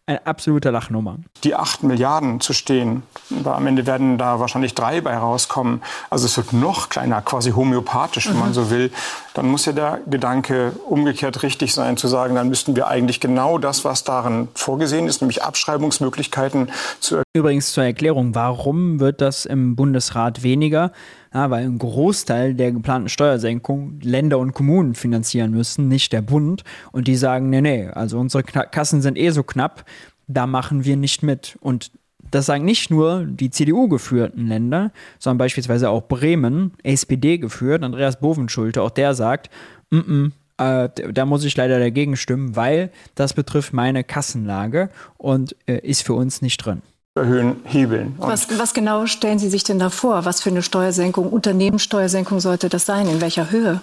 eine 0.05 0.25
absolute 0.25 0.69
Lachnummer. 0.69 1.17
Die 1.43 1.55
8 1.55 1.83
Milliarden 1.83 2.41
zu 2.41 2.51
stehen, 2.51 3.03
am 3.45 3.67
Ende 3.67 3.85
werden 3.85 4.17
da 4.17 4.39
wahrscheinlich 4.39 4.75
drei 4.75 4.99
bei 4.99 5.15
rauskommen. 5.15 5.81
Also 6.09 6.25
es 6.25 6.35
wird 6.35 6.51
noch 6.51 6.89
kleiner, 6.89 7.21
quasi 7.21 7.51
homöopathisch, 7.51 8.27
wenn 8.27 8.33
mhm. 8.33 8.39
man 8.39 8.53
so 8.53 8.69
will. 8.69 8.91
Dann 9.33 9.47
muss 9.47 9.65
ja 9.65 9.71
der 9.71 9.99
Gedanke 10.05 10.73
umgekehrt 10.89 11.41
richtig 11.43 11.73
sein, 11.73 11.95
zu 11.95 12.09
sagen, 12.09 12.35
dann 12.35 12.49
müssten 12.49 12.75
wir 12.75 12.87
eigentlich 12.87 13.21
genau 13.21 13.57
das, 13.57 13.85
was 13.85 14.03
darin 14.03 14.49
vorgesehen 14.55 15.07
ist, 15.07 15.21
nämlich 15.21 15.41
Abschreibungsmöglichkeiten 15.43 16.69
zu. 16.99 17.22
Übrigens 17.35 17.73
zur 17.73 17.83
Erklärung, 17.83 18.35
warum 18.35 18.99
wird 18.99 19.19
das 19.19 19.47
im 19.47 19.75
Bundesrat 19.75 20.43
weniger? 20.43 20.91
Ja, 21.33 21.49
weil 21.49 21.65
ein 21.65 21.79
Großteil 21.79 22.53
der 22.53 22.71
geplanten 22.71 23.09
Steuersenkung 23.09 23.99
Länder 24.03 24.37
und 24.37 24.53
Kommunen 24.53 24.93
finanzieren 24.93 25.49
müssen, 25.49 25.87
nicht 25.87 26.13
der 26.13 26.21
Bund. 26.21 26.63
Und 26.91 27.07
die 27.07 27.15
sagen, 27.15 27.49
nee, 27.49 27.61
nee, 27.61 27.87
also 27.87 28.19
unsere 28.19 28.43
Kassen 28.43 29.01
sind 29.01 29.17
eh 29.17 29.31
so 29.31 29.41
knapp, 29.41 29.83
da 30.27 30.45
machen 30.45 30.85
wir 30.85 30.95
nicht 30.95 31.23
mit. 31.23 31.57
Und 31.59 31.89
das 32.29 32.45
sagen 32.45 32.65
nicht 32.65 32.91
nur 32.91 33.25
die 33.25 33.49
CDU-geführten 33.49 34.45
Länder, 34.45 34.91
sondern 35.17 35.39
beispielsweise 35.39 35.89
auch 35.89 36.07
Bremen, 36.07 36.73
SPD 36.83 37.39
geführt, 37.39 37.81
Andreas 37.81 38.19
Bovenschulte, 38.19 38.83
auch 38.83 38.91
der 38.91 39.15
sagt, 39.15 39.49
mm 39.89 39.97
-mm, 39.97 40.31
äh, 40.59 41.11
da 41.11 41.25
muss 41.25 41.45
ich 41.45 41.57
leider 41.57 41.79
dagegen 41.79 42.15
stimmen, 42.15 42.55
weil 42.55 42.91
das 43.15 43.33
betrifft 43.33 43.73
meine 43.73 44.03
Kassenlage 44.03 44.91
und 45.17 45.55
äh, 45.65 45.79
ist 45.79 46.03
für 46.03 46.13
uns 46.13 46.43
nicht 46.43 46.57
drin 46.57 46.83
erhöhen, 47.15 47.61
hebeln. 47.65 48.15
Was, 48.17 48.57
was, 48.57 48.73
genau 48.73 49.05
stellen 49.05 49.37
Sie 49.37 49.49
sich 49.49 49.63
denn 49.63 49.77
da 49.77 49.89
vor? 49.89 50.25
Was 50.25 50.41
für 50.41 50.49
eine 50.49 50.63
Steuersenkung, 50.63 51.29
Unternehmenssteuersenkung 51.29 52.39
sollte 52.39 52.69
das 52.69 52.85
sein? 52.85 53.07
In 53.07 53.21
welcher 53.21 53.51
Höhe? 53.51 53.81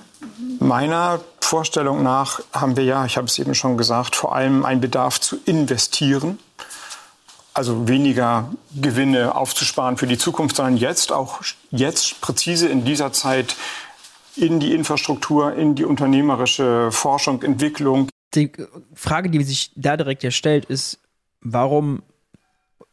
Meiner 0.58 1.20
Vorstellung 1.40 2.02
nach 2.02 2.40
haben 2.52 2.76
wir 2.76 2.84
ja, 2.84 3.04
ich 3.04 3.16
habe 3.16 3.26
es 3.26 3.38
eben 3.38 3.54
schon 3.54 3.76
gesagt, 3.76 4.16
vor 4.16 4.34
allem 4.34 4.64
einen 4.64 4.80
Bedarf 4.80 5.20
zu 5.20 5.38
investieren. 5.44 6.38
Also 7.54 7.88
weniger 7.88 8.50
Gewinne 8.74 9.34
aufzusparen 9.34 9.96
für 9.96 10.06
die 10.06 10.18
Zukunft, 10.18 10.56
sondern 10.56 10.76
jetzt 10.76 11.12
auch 11.12 11.40
jetzt 11.70 12.20
präzise 12.20 12.68
in 12.68 12.84
dieser 12.84 13.12
Zeit 13.12 13.56
in 14.36 14.60
die 14.60 14.74
Infrastruktur, 14.74 15.54
in 15.54 15.74
die 15.74 15.84
unternehmerische 15.84 16.90
Forschung, 16.92 17.42
Entwicklung. 17.42 18.08
Die 18.34 18.52
Frage, 18.94 19.30
die 19.30 19.42
sich 19.42 19.72
da 19.74 19.96
direkt 19.96 20.22
ja 20.22 20.30
stellt, 20.30 20.64
ist, 20.64 20.98
warum 21.40 22.02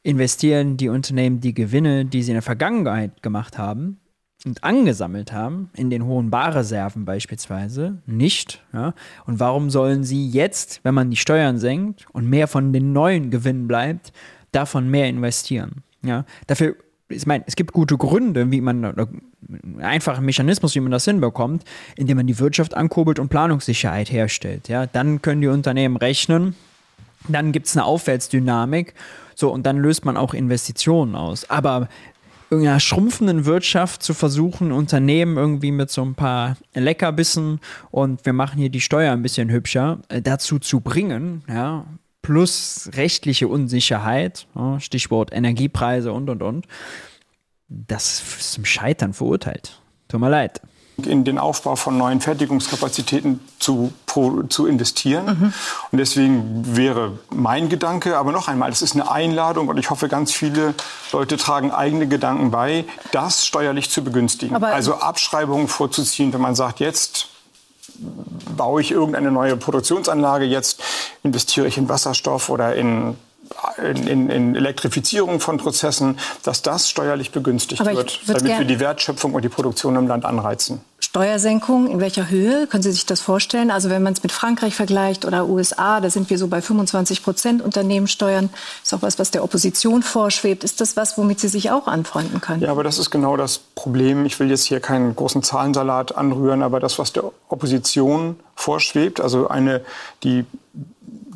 investieren 0.08 0.78
die 0.78 0.88
Unternehmen 0.88 1.42
die 1.42 1.54
Gewinne, 1.54 2.06
die 2.06 2.24
sie 2.24 2.32
in 2.32 2.36
der 2.36 2.42
Vergangenheit 2.42 3.22
gemacht 3.22 3.58
haben 3.58 4.00
und 4.46 4.64
angesammelt 4.64 5.34
haben, 5.34 5.70
in 5.76 5.90
den 5.90 6.06
hohen 6.06 6.30
Barreserven 6.30 7.04
beispielsweise, 7.04 8.02
nicht. 8.06 8.64
Ja? 8.72 8.94
Und 9.26 9.42
warum 9.42 9.70
sollen 9.70 10.06
sie 10.06 10.30
jetzt, 10.30 10.80
wenn 10.84 10.96
man 10.96 11.12
die 11.12 11.18
Steuern 11.18 11.58
senkt 11.58 12.06
und 12.14 12.30
mehr 12.30 12.48
von 12.48 12.72
den 12.72 12.94
neuen 12.94 13.32
Gewinnen 13.32 13.68
bleibt, 13.68 14.14
davon 14.54 14.90
mehr 14.90 15.10
investieren? 15.10 15.84
Ja? 16.04 16.26
Dafür 16.48 16.76
ich 17.10 17.26
meine, 17.26 17.46
es 17.48 17.56
gibt 17.56 17.72
gute 17.72 17.96
Gründe, 17.96 18.52
wie 18.52 18.60
man, 18.60 18.84
einen 18.84 19.80
einfachen 19.80 20.26
Mechanismus, 20.26 20.76
wie 20.76 20.82
man 20.82 20.92
das 20.92 21.06
hinbekommt, 21.06 21.64
indem 21.96 22.18
man 22.18 22.28
die 22.28 22.38
Wirtschaft 22.38 22.76
ankurbelt 22.76 23.18
und 23.18 23.30
Planungssicherheit 23.30 24.12
herstellt. 24.12 24.68
Ja, 24.68 24.88
dann 24.88 25.22
können 25.22 25.40
die 25.40 25.48
Unternehmen 25.48 25.96
rechnen, 25.96 26.56
dann 27.30 27.54
gibt 27.54 27.68
es 27.68 27.78
eine 27.78 27.86
Aufwärtsdynamik 27.86 28.94
so, 29.40 29.52
und 29.52 29.68
dann 29.68 29.78
löst 29.78 30.04
man 30.04 30.18
auch 30.18 30.34
Investitionen 30.34 31.16
aus. 31.16 31.48
Aber 31.48 31.90
irgendeiner 32.50 32.80
schrumpfenden 32.80 33.46
Wirtschaft 33.46 34.02
zu 34.02 34.16
versuchen, 34.16 34.72
Unternehmen 34.72 35.38
irgendwie 35.38 35.72
mit 35.72 35.92
so 35.92 36.04
ein 36.04 36.16
paar 36.16 36.58
Leckerbissen 36.74 37.60
und 37.92 38.26
wir 38.26 38.34
machen 38.34 38.58
hier 38.58 38.70
die 38.70 38.82
Steuer 38.82 39.14
ein 39.14 39.22
bisschen 39.22 39.52
hübscher, 39.52 40.00
äh, 40.10 40.24
dazu 40.24 40.58
zu 40.58 40.80
bringen, 40.80 41.44
ja, 41.48 41.86
plus 42.24 42.90
rechtliche 42.96 43.48
Unsicherheit, 43.48 44.48
Stichwort 44.80 45.32
Energiepreise 45.32 46.12
und 46.12 46.30
und 46.32 46.42
und, 46.42 46.66
das 47.70 48.22
ist 48.40 48.54
zum 48.54 48.66
Scheitern 48.66 49.14
verurteilt. 49.14 49.80
Tut 50.08 50.20
mir 50.20 50.30
leid 50.30 50.62
in 51.06 51.24
den 51.24 51.38
Aufbau 51.38 51.76
von 51.76 51.98
neuen 51.98 52.22
Fertigungskapazitäten 52.22 53.40
zu, 53.60 53.94
zu 54.50 54.66
investieren. 54.66 55.26
Mhm. 55.26 55.54
Und 55.92 55.98
deswegen 56.00 56.76
wäre 56.76 57.20
mein 57.30 57.70
Gedanke, 57.70 58.18
aber 58.18 58.32
noch 58.32 58.48
einmal, 58.48 58.72
es 58.72 58.82
ist 58.82 58.94
eine 58.94 59.10
Einladung 59.12 59.68
und 59.68 59.78
ich 59.78 59.92
hoffe, 59.92 60.08
ganz 60.08 60.32
viele 60.32 60.74
Leute 61.12 61.38
tragen 61.38 61.72
eigene 61.72 62.08
Gedanken 62.08 62.50
bei, 62.50 62.86
das 63.12 63.46
steuerlich 63.46 63.92
zu 63.92 64.04
begünstigen. 64.04 64.56
Aber 64.56 64.70
also 64.70 64.96
Abschreibungen 64.96 65.68
vorzuziehen, 65.68 66.34
wenn 66.34 66.42
man 66.42 66.56
sagt, 66.56 66.80
jetzt 66.80 67.28
baue 68.56 68.82
ich 68.82 68.92
irgendeine 68.92 69.32
neue 69.32 69.56
Produktionsanlage, 69.56 70.46
jetzt 70.46 70.82
investiere 71.24 71.68
ich 71.68 71.78
in 71.78 71.90
Wasserstoff 71.90 72.50
oder 72.50 72.76
in 72.76 73.18
in, 73.78 74.08
in, 74.08 74.30
in, 74.30 74.56
Elektrifizierung 74.56 75.40
von 75.40 75.58
Prozessen, 75.58 76.18
dass 76.44 76.62
das 76.62 76.90
steuerlich 76.90 77.32
begünstigt 77.32 77.86
wird, 77.86 78.22
damit 78.28 78.60
wir 78.60 78.66
die 78.66 78.80
Wertschöpfung 78.80 79.34
und 79.34 79.44
die 79.44 79.50
Produktion 79.50 79.96
im 79.96 80.08
Land 80.08 80.26
anreizen. 80.26 80.82
Steuersenkung, 81.00 81.90
in 81.90 82.00
welcher 82.00 82.30
Höhe? 82.30 82.66
Können 82.66 82.82
Sie 82.82 82.92
sich 82.92 83.06
das 83.06 83.22
vorstellen? 83.22 83.70
Also 83.70 83.90
wenn 83.90 84.02
man 84.02 84.14
es 84.14 84.24
mit 84.24 84.32
Frankreich 84.32 84.76
vergleicht 84.76 85.26
oder 85.26 85.48
USA, 85.48 86.02
da 86.02 86.10
sind 86.10 86.30
wir 86.32 86.40
so 86.40 86.48
bei 86.48 86.62
25 86.62 87.24
Prozent 87.24 87.62
Unternehmenssteuern. 87.62 88.50
Das 88.52 88.92
ist 88.92 88.94
auch 88.94 89.02
was, 89.04 89.20
was 89.20 89.30
der 89.30 89.44
Opposition 89.44 90.02
vorschwebt. 90.02 90.64
Ist 90.64 90.82
das 90.82 90.98
was, 90.98 91.18
womit 91.18 91.40
Sie 91.40 91.50
sich 91.50 91.70
auch 91.70 91.88
anfreunden 91.88 92.42
können? 92.42 92.62
Ja, 92.62 92.72
aber 92.72 92.84
das 92.84 92.98
ist 92.98 93.12
genau 93.12 93.38
das 93.38 93.60
Problem. 93.60 94.26
Ich 94.26 94.40
will 94.40 94.50
jetzt 94.50 94.64
hier 94.64 94.80
keinen 94.80 95.16
großen 95.16 95.44
Zahlensalat 95.44 96.16
anrühren, 96.16 96.64
aber 96.64 96.80
das, 96.80 96.98
was 96.98 97.14
der 97.14 97.26
Opposition 97.48 98.36
vorschwebt, 98.56 99.22
also 99.22 99.48
eine, 99.48 99.82
die 100.24 100.46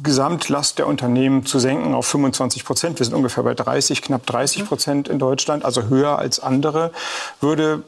Gesamtlast 0.04 0.80
der 0.80 0.88
Unternehmen 0.88 1.46
zu 1.46 1.60
senken 1.60 1.94
auf 1.94 2.08
25 2.08 2.66
Prozent. 2.66 3.00
Wir 3.00 3.06
sind 3.06 3.16
ungefähr 3.16 3.44
bei 3.44 3.54
30, 3.54 4.02
knapp 4.02 4.26
30 4.26 4.66
Prozent 4.66 5.08
in 5.08 5.20
Deutschland, 5.20 5.66
also 5.66 5.84
höher 5.84 6.18
als 6.18 6.40
andere, 6.40 6.92
würde 7.40 7.84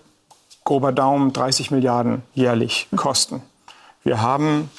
grober 0.63 0.91
Daumen 0.91 1.34
30 1.34 1.72
Milliarden 1.72 2.24
jährlich 2.34 2.88
kosten. 2.96 3.41
Wir 4.03 4.22
haben 4.22 4.70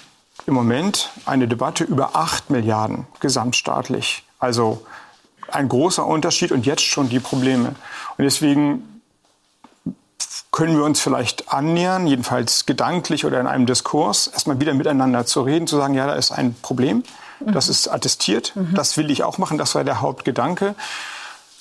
im 0.46 0.54
Moment 0.54 1.10
eine 1.24 1.48
Debatte 1.48 1.84
über 1.84 2.14
8 2.14 2.50
Milliarden 2.50 3.06
gesamtstaatlich. 3.20 4.24
Also 4.38 4.84
ein 5.50 5.68
großer 5.68 6.04
Unterschied 6.04 6.52
und 6.52 6.66
jetzt 6.66 6.82
schon 6.82 7.08
die 7.08 7.20
Probleme. 7.20 7.74
Und 8.16 8.24
deswegen 8.24 8.93
können 10.54 10.76
wir 10.76 10.84
uns 10.84 11.00
vielleicht 11.00 11.52
annähern, 11.52 12.06
jedenfalls 12.06 12.64
gedanklich 12.64 13.24
oder 13.26 13.40
in 13.40 13.48
einem 13.48 13.66
Diskurs, 13.66 14.28
erstmal 14.28 14.60
wieder 14.60 14.72
miteinander 14.72 15.26
zu 15.26 15.42
reden, 15.42 15.66
zu 15.66 15.76
sagen, 15.76 15.94
ja, 15.94 16.06
da 16.06 16.14
ist 16.14 16.30
ein 16.30 16.54
Problem. 16.62 17.02
Das 17.40 17.68
ist 17.68 17.88
attestiert. 17.88 18.52
Mhm. 18.54 18.72
Das 18.74 18.96
will 18.96 19.10
ich 19.10 19.24
auch 19.24 19.36
machen. 19.36 19.58
Das 19.58 19.74
war 19.74 19.82
der 19.82 20.00
Hauptgedanke. 20.00 20.76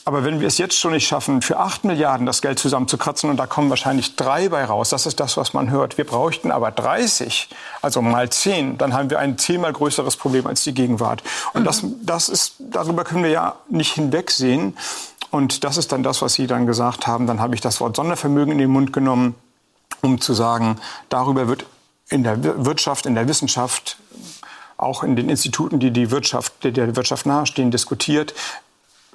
Aber 0.06 0.26
wenn 0.26 0.42
wir 0.42 0.48
es 0.48 0.58
jetzt 0.58 0.78
schon 0.78 0.92
nicht 0.92 1.08
schaffen, 1.08 1.42
für 1.42 1.58
8 1.60 1.86
Milliarden 1.86 2.26
das 2.26 2.42
Geld 2.42 2.60
zusammenzukratzen, 2.60 3.30
und 3.30 3.38
da 3.38 3.48
kommen 3.48 3.70
wahrscheinlich 3.70 4.18
drei 4.18 4.50
bei 4.50 4.66
raus, 4.66 4.90
das 4.90 5.06
ist 5.06 5.20
das, 5.20 5.38
was 5.38 5.54
man 5.54 5.72
hört. 5.72 5.98
Wir 5.98 6.06
bräuchten 6.06 6.52
aber 6.52 6.72
30, 6.72 7.48
also 7.82 8.02
mal 8.02 8.30
10, 8.30 8.78
dann 8.78 8.94
haben 8.94 9.10
wir 9.10 9.20
ein 9.20 9.38
zehnmal 9.38 9.72
größeres 9.72 10.18
Problem 10.18 10.46
als 10.46 10.64
die 10.64 10.74
Gegenwart. 10.74 11.24
Und 11.54 11.62
mhm. 11.62 11.66
das, 11.66 11.82
das 12.02 12.30
ist, 12.30 12.56
darüber 12.60 13.06
können 13.06 13.24
wir 13.24 13.32
ja 13.32 13.56
nicht 13.70 13.94
hinwegsehen. 13.94 14.78
Und 15.34 15.64
das 15.64 15.78
ist 15.78 15.92
dann 15.92 16.04
das, 16.04 16.22
was 16.22 16.36
Sie 16.36 16.46
dann 16.46 16.68
gesagt 16.68 17.08
haben. 17.08 17.26
Dann 17.26 17.40
habe 17.40 17.56
ich 17.56 17.62
das 17.62 17.82
Wort 17.82 17.96
Sondervermögen 17.96 18.52
in 18.52 18.60
den 18.60 18.70
Mund 18.70 18.94
genommen, 18.94 19.34
um 20.04 20.22
zu 20.22 20.36
sagen, 20.36 20.76
darüber 21.10 21.48
wird 21.48 21.66
in 22.08 22.22
der 22.22 22.64
Wirtschaft, 22.64 23.08
in 23.08 23.16
der 23.16 23.28
Wissenschaft, 23.28 23.98
auch 24.78 25.02
in 25.02 25.16
den 25.16 25.30
Instituten, 25.30 25.80
die 25.80 25.90
die 25.90 26.12
Wirtschaft, 26.12 26.64
der 26.64 26.96
Wirtschaft 26.96 27.26
nahestehen, 27.26 27.72
diskutiert. 27.72 28.36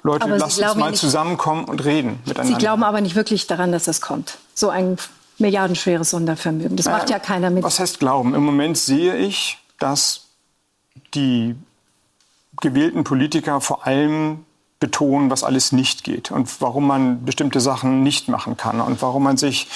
Leute, 0.03 0.27
lasst 0.27 0.59
uns 0.59 0.75
mal 0.75 0.91
nicht, 0.91 0.99
zusammenkommen 0.99 1.63
und 1.63 1.85
reden 1.85 2.19
miteinander. 2.25 2.53
Sie 2.53 2.59
glauben 2.59 2.83
aber 2.83 2.99
nicht 2.99 3.15
wirklich 3.15 3.47
daran, 3.47 3.71
dass 3.71 3.85
das 3.85 4.01
kommt. 4.01 4.39
So 4.53 4.67
ein 4.67 4.97
milliardenschweres 5.37 6.09
Sondervermögen. 6.09 6.75
Das 6.75 6.87
macht 6.87 7.09
ja 7.09 7.19
keiner 7.19 7.49
mit. 7.49 7.63
Was 7.63 7.79
heißt 7.79 7.97
glauben? 7.97 8.35
Im 8.35 8.43
Moment 8.43 8.77
sehe 8.77 9.15
ich, 9.15 9.57
dass 9.79 10.25
die 11.13 11.55
gewählten 12.59 13.05
Politiker 13.05 13.61
vor 13.61 13.87
allem 13.87 14.43
betonen, 14.79 15.29
was 15.29 15.43
alles 15.43 15.71
nicht 15.71 16.03
geht 16.03 16.31
und 16.31 16.61
warum 16.61 16.87
man 16.87 17.25
bestimmte 17.25 17.59
Sachen 17.59 18.01
nicht 18.01 18.29
machen 18.29 18.55
kann 18.55 18.79
und 18.79 19.01
warum 19.01 19.23
man 19.23 19.35
sich 19.35 19.67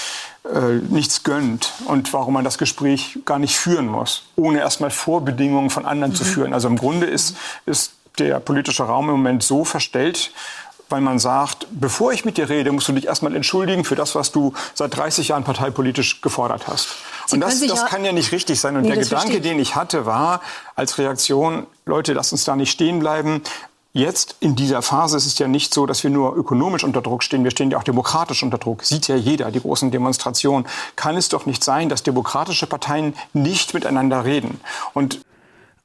äh, 0.46 0.76
nichts 0.90 1.24
gönnt 1.24 1.74
und 1.88 2.14
warum 2.14 2.34
man 2.36 2.46
das 2.46 2.58
Gespräch 2.58 3.20
gar 3.26 3.40
nicht 3.40 3.58
führen 3.58 3.88
muss, 3.88 4.24
ohne 4.38 4.60
erstmal 4.60 4.92
Vorbedingungen 4.92 5.70
von 5.70 5.86
anderen 5.86 6.14
mhm. 6.14 6.18
zu 6.18 6.24
führen. 6.24 6.54
Also 6.54 6.70
im 6.70 6.78
Grunde 6.78 7.06
ist, 7.06 7.36
ist 7.66 7.94
der 8.18 8.40
politische 8.40 8.84
Raum 8.84 9.10
im 9.10 9.16
Moment 9.16 9.44
so 9.44 9.66
verstellt, 9.66 10.32
weil 10.90 11.02
man 11.02 11.18
sagt, 11.20 11.68
bevor 11.72 12.14
ich 12.14 12.24
mit 12.24 12.38
dir 12.38 12.50
rede, 12.50 12.72
musst 12.72 12.88
du 12.88 12.94
dich 12.94 13.08
erstmal 13.08 13.36
entschuldigen 13.36 13.84
für 13.84 13.96
das, 13.96 14.16
was 14.16 14.32
du 14.32 14.54
seit 14.74 14.96
30 14.96 15.30
Jahren 15.30 15.44
parteipolitisch 15.44 16.22
gefordert 16.22 16.68
hast. 16.68 16.90
Sie 17.26 17.36
und 17.36 17.42
das, 17.42 17.60
das 17.60 17.86
kann 17.88 18.06
ja 18.06 18.12
nicht 18.12 18.32
richtig 18.32 18.60
sein. 18.60 18.76
Und 18.76 18.84
nee, 18.84 18.90
der 18.90 18.98
Gedanke, 18.98 19.42
den 19.42 19.60
ich 19.60 19.76
hatte, 19.76 20.06
war 20.06 20.42
als 20.76 20.98
Reaktion, 20.98 21.66
Leute, 21.86 22.14
lasst 22.14 22.32
uns 22.32 22.44
da 22.44 22.56
nicht 22.56 22.72
stehen 22.72 23.00
bleiben. 23.00 23.42
Jetzt 23.96 24.38
in 24.40 24.56
dieser 24.56 24.82
Phase 24.82 25.18
ist 25.18 25.28
es 25.28 25.38
ja 25.38 25.48
nicht 25.48 25.72
so, 25.72 25.86
dass 25.86 26.04
wir 26.04 26.10
nur 26.10 26.36
ökonomisch 26.36 26.84
unter 26.84 27.04
Druck 27.04 27.22
stehen, 27.22 27.44
wir 27.44 27.52
stehen 27.52 27.70
ja 27.70 27.78
auch 27.78 27.84
demokratisch 27.84 28.42
unter 28.42 28.58
Druck. 28.58 28.84
Sieht 28.84 29.08
ja 29.08 29.16
jeder, 29.16 29.52
die 29.52 29.62
großen 29.62 29.92
Demonstrationen. 29.92 30.66
Kann 30.96 31.16
es 31.16 31.30
doch 31.30 31.46
nicht 31.46 31.64
sein, 31.64 31.90
dass 31.90 32.02
demokratische 32.02 32.66
Parteien 32.66 33.14
nicht 33.34 33.76
miteinander 33.76 34.26
reden. 34.26 34.60
Und 34.94 35.22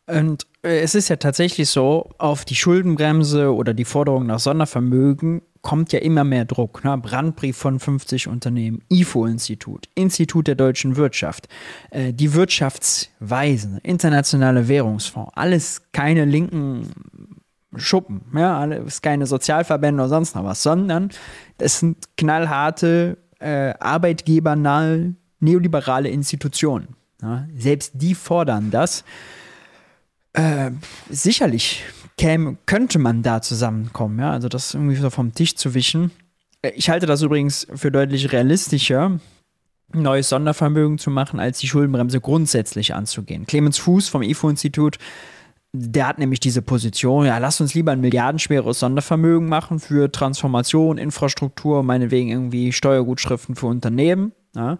und 0.07 0.47
äh, 0.63 0.81
es 0.81 0.95
ist 0.95 1.11
ja 1.11 1.17
tatsächlich 1.17 1.69
so, 1.69 2.09
auf 2.17 2.47
die 2.47 2.55
Schuldenbremse 2.55 3.55
oder 3.55 3.75
die 3.75 3.85
Forderung 3.85 4.25
nach 4.25 4.39
Sondervermögen 4.39 5.43
kommt 5.61 5.93
ja 5.93 5.99
immer 5.99 6.25
mehr 6.25 6.47
Druck. 6.47 6.83
Ne? 6.83 6.97
Brandbrief 6.97 7.59
von 7.59 7.79
50 7.79 8.27
Unternehmen, 8.27 8.81
IFO-Institut, 8.89 9.87
Institut 9.95 10.47
der 10.47 10.55
deutschen 10.55 10.97
Wirtschaft, 10.97 11.49
äh, 11.91 12.15
die 12.15 12.33
Wirtschaftsweisen, 12.33 13.81
Internationale 13.83 14.67
Währungsfonds, 14.67 15.33
alles 15.35 15.83
keine 15.93 16.25
linken 16.25 16.91
Schuppen, 17.77 18.23
ja, 18.35 18.59
alles 18.59 19.03
keine 19.03 19.27
Sozialverbände 19.27 20.03
oder 20.03 20.09
sonst 20.09 20.35
noch 20.35 20.45
was, 20.45 20.63
sondern 20.63 21.11
es 21.59 21.81
sind 21.81 22.17
knallharte, 22.17 23.19
äh, 23.41 23.75
arbeitgebernahe, 23.79 25.15
neoliberale 25.41 26.09
Institutionen. 26.09 26.97
Ja? 27.23 27.47
Selbst 27.57 27.93
die 27.95 28.15
fordern 28.15 28.71
das. 28.71 29.05
Äh, 30.33 30.71
sicherlich 31.11 31.85
käme, 32.17 32.57
könnte 32.67 32.99
man 32.99 33.23
da 33.23 33.41
zusammenkommen, 33.43 34.19
ja, 34.19 34.31
also 34.31 34.49
das 34.49 34.75
irgendwie 34.75 34.97
so 34.97 35.11
vom 35.11 35.35
Tisch 35.35 35.55
zu 35.57 35.75
wischen. 35.75 36.11
Äh, 36.63 36.71
ich 36.71 36.91
halte 36.91 37.07
das 37.07 37.23
übrigens 37.23 37.67
für 37.75 37.91
deutlich 37.91 38.33
realistischer, 38.33 39.19
neues 39.93 40.29
Sondervermögen 40.29 40.99
zu 40.99 41.11
machen, 41.11 41.41
als 41.41 41.59
die 41.59 41.69
Schuldenbremse 41.69 42.21
grundsätzlich 42.21 42.95
anzugehen. 42.95 43.47
Clemens 43.47 43.79
Fuß 43.79 44.09
vom 44.09 44.23
IFO-Institut, 44.23 44.99
der 45.73 46.09
hat 46.09 46.19
nämlich 46.19 46.41
diese 46.41 46.63
Position, 46.63 47.27
ja, 47.27 47.39
lass 47.39 47.61
uns 47.61 47.75
lieber 47.75 47.93
ein 47.93 48.01
milliardenschweres 48.01 48.81
Sondervermögen 48.81 49.49
machen 49.49 49.79
für 49.79 50.11
Transformation, 50.11 50.99
Infrastruktur, 50.99 51.83
meinetwegen 51.83 52.31
irgendwie 52.31 52.73
Steuergutschriften 52.73 53.55
für 53.55 53.67
Unternehmen. 53.67 54.33
Ja 54.55 54.79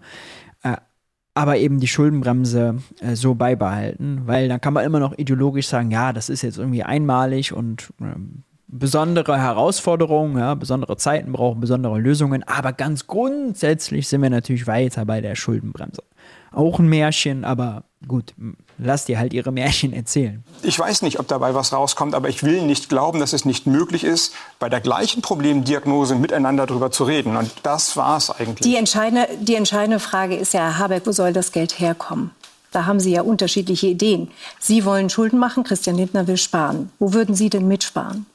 aber 1.39 1.55
eben 1.57 1.79
die 1.79 1.87
Schuldenbremse 1.87 2.79
äh, 2.99 3.15
so 3.15 3.33
beibehalten, 3.33 4.23
weil 4.25 4.49
dann 4.49 4.59
kann 4.59 4.73
man 4.73 4.83
immer 4.83 4.99
noch 4.99 5.17
ideologisch 5.17 5.67
sagen, 5.67 5.89
ja, 5.89 6.11
das 6.11 6.27
ist 6.27 6.41
jetzt 6.41 6.57
irgendwie 6.57 6.83
einmalig 6.83 7.53
und 7.53 7.93
äh, 8.01 8.19
besondere 8.67 9.39
Herausforderungen, 9.39 10.37
ja, 10.37 10.53
besondere 10.55 10.97
Zeiten 10.97 11.31
brauchen 11.31 11.61
besondere 11.61 11.97
Lösungen, 11.97 12.43
aber 12.43 12.73
ganz 12.73 13.07
grundsätzlich 13.07 14.09
sind 14.09 14.21
wir 14.21 14.29
natürlich 14.29 14.67
weiter 14.67 15.05
bei 15.05 15.21
der 15.21 15.35
Schuldenbremse. 15.35 16.03
Auch 16.51 16.79
ein 16.79 16.87
Märchen, 16.87 17.45
aber 17.45 17.83
gut, 18.07 18.33
lass 18.77 19.05
dir 19.05 19.19
halt 19.19 19.33
ihre 19.33 19.51
Märchen 19.51 19.93
erzählen. 19.93 20.43
Ich 20.63 20.79
weiß 20.79 21.01
nicht, 21.01 21.19
ob 21.19 21.27
dabei 21.27 21.53
was 21.53 21.73
rauskommt, 21.73 22.15
aber 22.15 22.29
ich 22.29 22.43
will 22.43 22.61
nicht 22.63 22.89
glauben, 22.89 23.19
dass 23.19 23.33
es 23.33 23.45
nicht 23.45 23.67
möglich 23.67 24.03
ist, 24.03 24.33
bei 24.57 24.69
der 24.69 24.81
gleichen 24.81 25.21
Problemdiagnose 25.21 26.15
miteinander 26.15 26.65
darüber 26.65 26.91
zu 26.91 27.03
reden. 27.03 27.35
Und 27.35 27.51
das 27.63 27.97
war 27.97 28.17
es 28.17 28.29
eigentlich. 28.31 28.61
Die 28.61 28.75
entscheidende, 28.75 29.27
die 29.39 29.55
entscheidende 29.55 29.99
Frage 29.99 30.35
ist 30.35 30.53
ja, 30.53 30.61
Herr 30.61 30.77
Habeck, 30.79 31.05
wo 31.05 31.11
soll 31.11 31.33
das 31.33 31.51
Geld 31.51 31.79
herkommen? 31.79 32.31
Da 32.71 32.85
haben 32.85 32.99
Sie 32.99 33.11
ja 33.11 33.23
unterschiedliche 33.23 33.87
Ideen. 33.87 34.29
Sie 34.59 34.85
wollen 34.85 35.09
Schulden 35.09 35.39
machen, 35.39 35.63
Christian 35.63 35.95
Lindner 35.95 36.27
will 36.27 36.37
sparen. 36.37 36.91
Wo 36.99 37.13
würden 37.13 37.35
Sie 37.35 37.49
denn 37.49 37.67
mitsparen? 37.67 38.27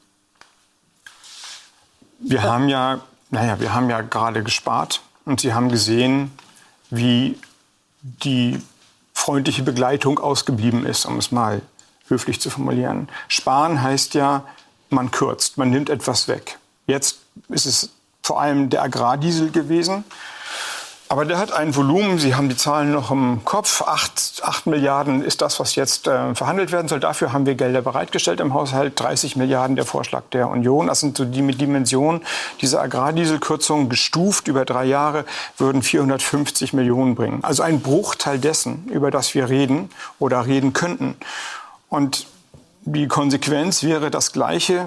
Wir 2.19 2.43
haben 2.43 2.69
ja, 2.69 3.01
naja, 3.31 3.61
wir 3.61 3.75
haben 3.75 3.91
ja 3.91 4.01
gerade 4.01 4.43
gespart 4.43 5.03
und 5.25 5.41
Sie 5.41 5.53
haben 5.53 5.69
gesehen, 5.69 6.33
wie 6.91 7.37
die 8.05 8.61
freundliche 9.15 9.63
Begleitung 9.63 10.19
ausgeblieben 10.19 10.85
ist, 10.85 11.07
um 11.07 11.19
es 11.19 11.33
mal 11.33 11.63
höflich 12.09 12.41
zu 12.41 12.51
formulieren. 12.51 13.09
Sparen 13.29 13.83
heißt 13.83 14.15
ja, 14.15 14.45
man 14.91 15.11
kürzt, 15.11 15.57
man 15.57 15.71
nimmt 15.71 15.89
etwas 15.89 16.29
weg. 16.29 16.59
Jetzt 16.87 17.19
ist 17.49 17.65
es 17.65 17.91
vor 18.23 18.41
allem 18.41 18.69
der 18.69 18.83
Agrardiesel 18.83 19.51
gewesen. 19.51 20.05
Aber 21.15 21.25
der 21.25 21.39
hat 21.39 21.53
ein 21.53 21.77
Volumen, 21.77 22.19
Sie 22.19 22.35
haben 22.35 22.49
die 22.49 22.57
Zahlen 22.57 22.91
noch 22.91 23.13
im 23.13 23.45
Kopf, 23.45 23.83
8, 23.83 24.41
8 24.43 24.67
Milliarden 24.67 25.23
ist 25.23 25.43
das, 25.43 25.61
was 25.61 25.77
jetzt 25.77 26.09
äh, 26.09 26.35
verhandelt 26.35 26.73
werden 26.73 26.89
soll. 26.89 26.99
Dafür 26.99 27.33
haben 27.33 27.47
wir 27.47 27.55
Gelder 27.55 27.83
bereitgestellt 27.83 28.41
im 28.41 28.53
Haushalt, 28.53 28.99
30 28.99 29.37
Milliarden 29.37 29.77
der 29.77 29.85
Vorschlag 29.85 30.25
der 30.33 30.49
Union. 30.49 30.89
Das 30.89 30.99
sind 30.99 31.17
so 31.17 31.25
die 31.25 31.47
Dimensionen. 31.53 32.23
Diese 32.61 32.81
Agrardieselkürzung 32.81 33.89
gestuft 33.89 34.49
über 34.49 34.65
drei 34.65 34.87
Jahre 34.87 35.25
würden 35.57 35.83
450 35.83 36.73
Millionen 36.73 37.15
bringen. 37.15 37.45
Also 37.45 37.63
ein 37.63 37.79
Bruchteil 37.81 38.41
dessen, 38.41 38.87
über 38.89 39.13
das 39.13 39.37
wir 39.37 39.49
reden 39.49 39.91
oder 40.19 40.47
reden 40.47 40.73
könnten. 40.73 41.15
Und 41.91 42.27
die 42.87 43.07
Konsequenz 43.07 43.85
wäre 43.85 44.11
das 44.11 44.33
Gleiche 44.33 44.87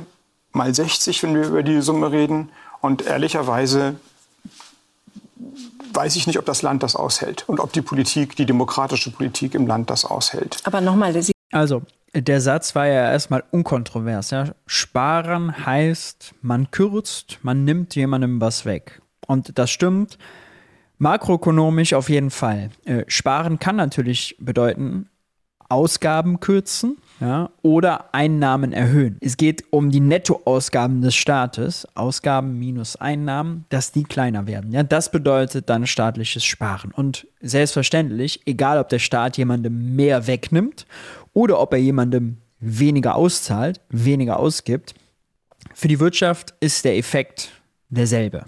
mal 0.52 0.76
60, 0.76 1.24
wenn 1.24 1.36
wir 1.36 1.48
über 1.48 1.63
die 1.63 1.80
Summe 1.80 2.12
reden. 2.12 2.50
Und 2.82 3.06
ehrlicherweise 3.06 3.96
weiß 5.93 6.15
ich 6.15 6.28
nicht, 6.28 6.39
ob 6.39 6.45
das 6.45 6.62
Land 6.62 6.84
das 6.84 6.95
aushält 6.95 7.43
und 7.47 7.60
ob 7.60 7.73
die 7.73 7.82
Politik, 7.82 8.36
die 8.36 8.45
demokratische 8.45 9.12
Politik 9.12 9.56
im 9.56 9.67
Land 9.67 9.89
das 9.89 10.06
aushält. 10.06 10.58
Aber 10.63 10.82
nochmal, 10.82 11.13
also 11.52 11.82
der 12.13 12.41
Satz 12.41 12.76
war 12.76 12.88
ja 12.88 13.12
erstmal 13.12 13.43
unkontrovers. 13.52 14.32
Ja? 14.32 14.54
Sparen 14.65 15.65
heißt, 15.65 16.34
man 16.41 16.71
kürzt, 16.71 17.39
man 17.41 17.63
nimmt 17.63 17.95
jemandem 17.95 18.41
was 18.41 18.65
weg. 18.65 19.02
Und 19.28 19.58
das 19.58 19.69
stimmt. 19.69 20.17
Makroökonomisch 21.00 21.93
auf 21.93 22.10
jeden 22.10 22.32
Fall. 22.32 22.71
Äh, 22.86 23.04
sparen 23.08 23.60
kann 23.60 23.76
natürlich 23.76 24.36
bedeuten, 24.39 25.10
Ausgaben 25.69 26.39
kürzen 26.39 26.97
ja, 27.19 27.49
oder 27.62 28.13
Einnahmen 28.13 28.73
erhöhen. 28.73 29.17
Es 29.21 29.38
geht 29.38 29.65
um 29.71 29.91
die 29.91 29.99
Nettoausgaben 29.99 31.01
des 31.01 31.15
Staates, 31.15 31.88
Ausgaben 31.95 32.58
minus 32.60 32.95
Einnahmen, 32.95 33.65
dass 33.69 33.91
die 33.91 34.03
kleiner 34.03 34.47
werden. 34.47 34.71
Ja, 34.71 34.84
das 34.84 35.12
bedeutet 35.12 35.69
dann 35.69 35.88
staatliches 35.88 36.45
Sparen. 36.45 36.91
Und 36.91 37.27
selbstverständlich, 37.41 38.41
egal 38.45 38.80
ob 38.80 38.89
der 38.89 38.99
Staat 38.99 39.38
jemandem 39.38 39.95
mehr 39.95 40.27
wegnimmt 40.27 40.86
oder 41.34 41.60
ob 41.60 41.73
er 41.73 41.80
jemandem 41.80 42.38
weniger 42.60 43.15
auszahlt, 43.15 43.82
weniger 43.89 44.39
ausgibt, 44.39 44.93
für 45.73 45.88
die 45.88 45.99
Wirtschaft 45.99 46.53
ist 46.60 46.86
der 46.86 46.97
Effekt 46.97 47.49
derselbe. 47.89 48.45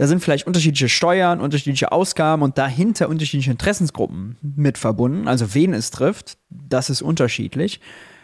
Da 0.00 0.06
sind 0.06 0.20
vielleicht 0.20 0.46
unterschiedliche 0.46 0.88
Steuern, 0.88 1.42
unterschiedliche 1.42 1.92
Ausgaben 1.92 2.40
und 2.40 2.56
dahinter 2.56 3.10
unterschiedliche 3.10 3.50
Interessensgruppen 3.50 4.38
mit 4.40 4.78
verbunden. 4.78 5.28
Also 5.28 5.52
wen 5.52 5.74
es 5.74 5.90
trifft, 5.90 6.38
das 6.48 6.88
ist 6.88 7.02
unterschiedlich. 7.02 7.80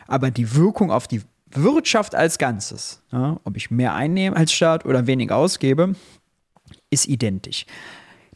Aber 0.07 0.31
die 0.31 0.55
Wirkung 0.55 0.91
auf 0.91 1.07
die 1.07 1.21
Wirtschaft 1.51 2.15
als 2.15 2.39
Ganzes, 2.39 3.03
ja, 3.13 3.39
ob 3.45 3.59
ich 3.59 3.71
mehr 3.71 3.95
einnehme 3.95 4.35
als 4.35 4.55
Staat 4.55 4.87
oder 4.87 5.07
weniger 5.07 5.37
ausgebe, 5.37 5.95
ist 6.89 7.09
identisch. 7.09 7.67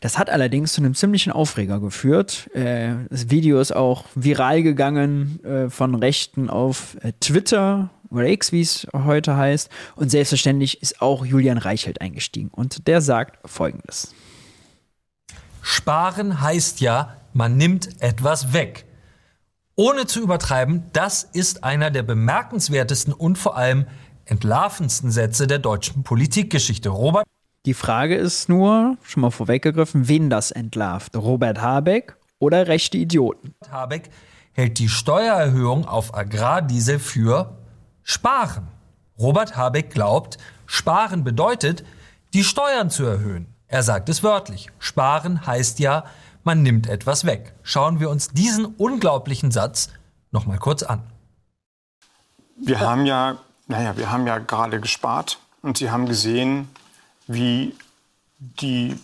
Das 0.00 0.18
hat 0.18 0.28
allerdings 0.28 0.74
zu 0.74 0.82
einem 0.82 0.94
ziemlichen 0.94 1.32
Aufreger 1.32 1.80
geführt. 1.80 2.54
Äh, 2.54 2.92
das 3.08 3.30
Video 3.30 3.58
ist 3.58 3.72
auch 3.72 4.04
viral 4.14 4.62
gegangen 4.62 5.42
äh, 5.44 5.70
von 5.70 5.94
Rechten 5.94 6.50
auf 6.50 6.98
äh, 7.00 7.14
Twitter 7.20 7.88
oder 8.10 8.26
X, 8.26 8.52
wie 8.52 8.60
es 8.60 8.86
heute 8.92 9.36
heißt. 9.36 9.70
Und 9.96 10.10
selbstverständlich 10.10 10.82
ist 10.82 11.00
auch 11.00 11.24
Julian 11.24 11.58
Reichelt 11.58 12.00
eingestiegen. 12.00 12.48
Und 12.48 12.86
der 12.86 13.00
sagt 13.00 13.38
folgendes. 13.48 14.14
Sparen 15.62 16.40
heißt 16.40 16.80
ja, 16.80 17.16
man 17.32 17.56
nimmt 17.56 18.02
etwas 18.02 18.52
weg. 18.52 18.86
Ohne 19.76 20.06
zu 20.06 20.20
übertreiben, 20.20 20.84
das 20.92 21.22
ist 21.22 21.64
einer 21.64 21.90
der 21.90 22.02
bemerkenswertesten 22.02 23.12
und 23.12 23.38
vor 23.38 23.56
allem 23.56 23.86
entlarvendsten 24.26 25.10
Sätze 25.10 25.46
der 25.46 25.58
deutschen 25.58 26.02
Politikgeschichte. 26.02 26.88
Robert. 26.88 27.24
Die 27.66 27.74
Frage 27.74 28.16
ist 28.16 28.48
nur, 28.48 28.96
schon 29.02 29.20
mal 29.20 29.30
vorweggegriffen, 29.30 30.08
wen 30.08 30.30
das 30.30 30.50
entlarvt? 30.50 31.16
Robert 31.16 31.60
Habeck 31.60 32.16
oder 32.38 32.68
rechte 32.68 32.96
Idioten? 32.96 33.54
Habeck 33.70 34.10
hält 34.52 34.78
die 34.78 34.88
Steuererhöhung 34.88 35.86
auf 35.86 36.14
Agrardiesel 36.14 36.98
für 36.98 37.59
Sparen. 38.10 38.66
Robert 39.20 39.56
Habeck 39.56 39.90
glaubt, 39.90 40.36
Sparen 40.66 41.22
bedeutet, 41.22 41.84
die 42.34 42.42
Steuern 42.42 42.90
zu 42.90 43.04
erhöhen. 43.04 43.46
Er 43.68 43.84
sagt 43.84 44.08
es 44.08 44.24
wörtlich. 44.24 44.68
Sparen 44.80 45.46
heißt 45.46 45.78
ja, 45.78 46.04
man 46.42 46.64
nimmt 46.64 46.88
etwas 46.88 47.24
weg. 47.24 47.54
Schauen 47.62 48.00
wir 48.00 48.10
uns 48.10 48.30
diesen 48.30 48.64
unglaublichen 48.64 49.52
Satz 49.52 49.90
noch 50.32 50.44
mal 50.44 50.58
kurz 50.58 50.82
an. 50.82 51.04
Wir 52.56 52.80
haben 52.80 53.06
ja, 53.06 53.36
naja, 53.68 53.96
wir 53.96 54.10
haben 54.10 54.26
ja 54.26 54.38
gerade 54.38 54.80
gespart 54.80 55.38
und 55.62 55.78
Sie 55.78 55.92
haben 55.92 56.06
gesehen, 56.06 56.68
wie 57.28 57.76
die 58.40 58.98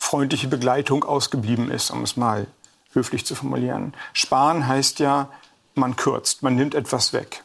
freundliche 0.00 0.48
Begleitung 0.48 1.04
ausgeblieben 1.04 1.70
ist, 1.70 1.92
um 1.92 2.02
es 2.02 2.16
mal 2.16 2.48
höflich 2.92 3.24
zu 3.24 3.36
formulieren. 3.36 3.94
Sparen 4.14 4.66
heißt 4.66 4.98
ja, 4.98 5.28
man 5.76 5.94
kürzt, 5.94 6.42
man 6.42 6.56
nimmt 6.56 6.74
etwas 6.74 7.12
weg. 7.12 7.44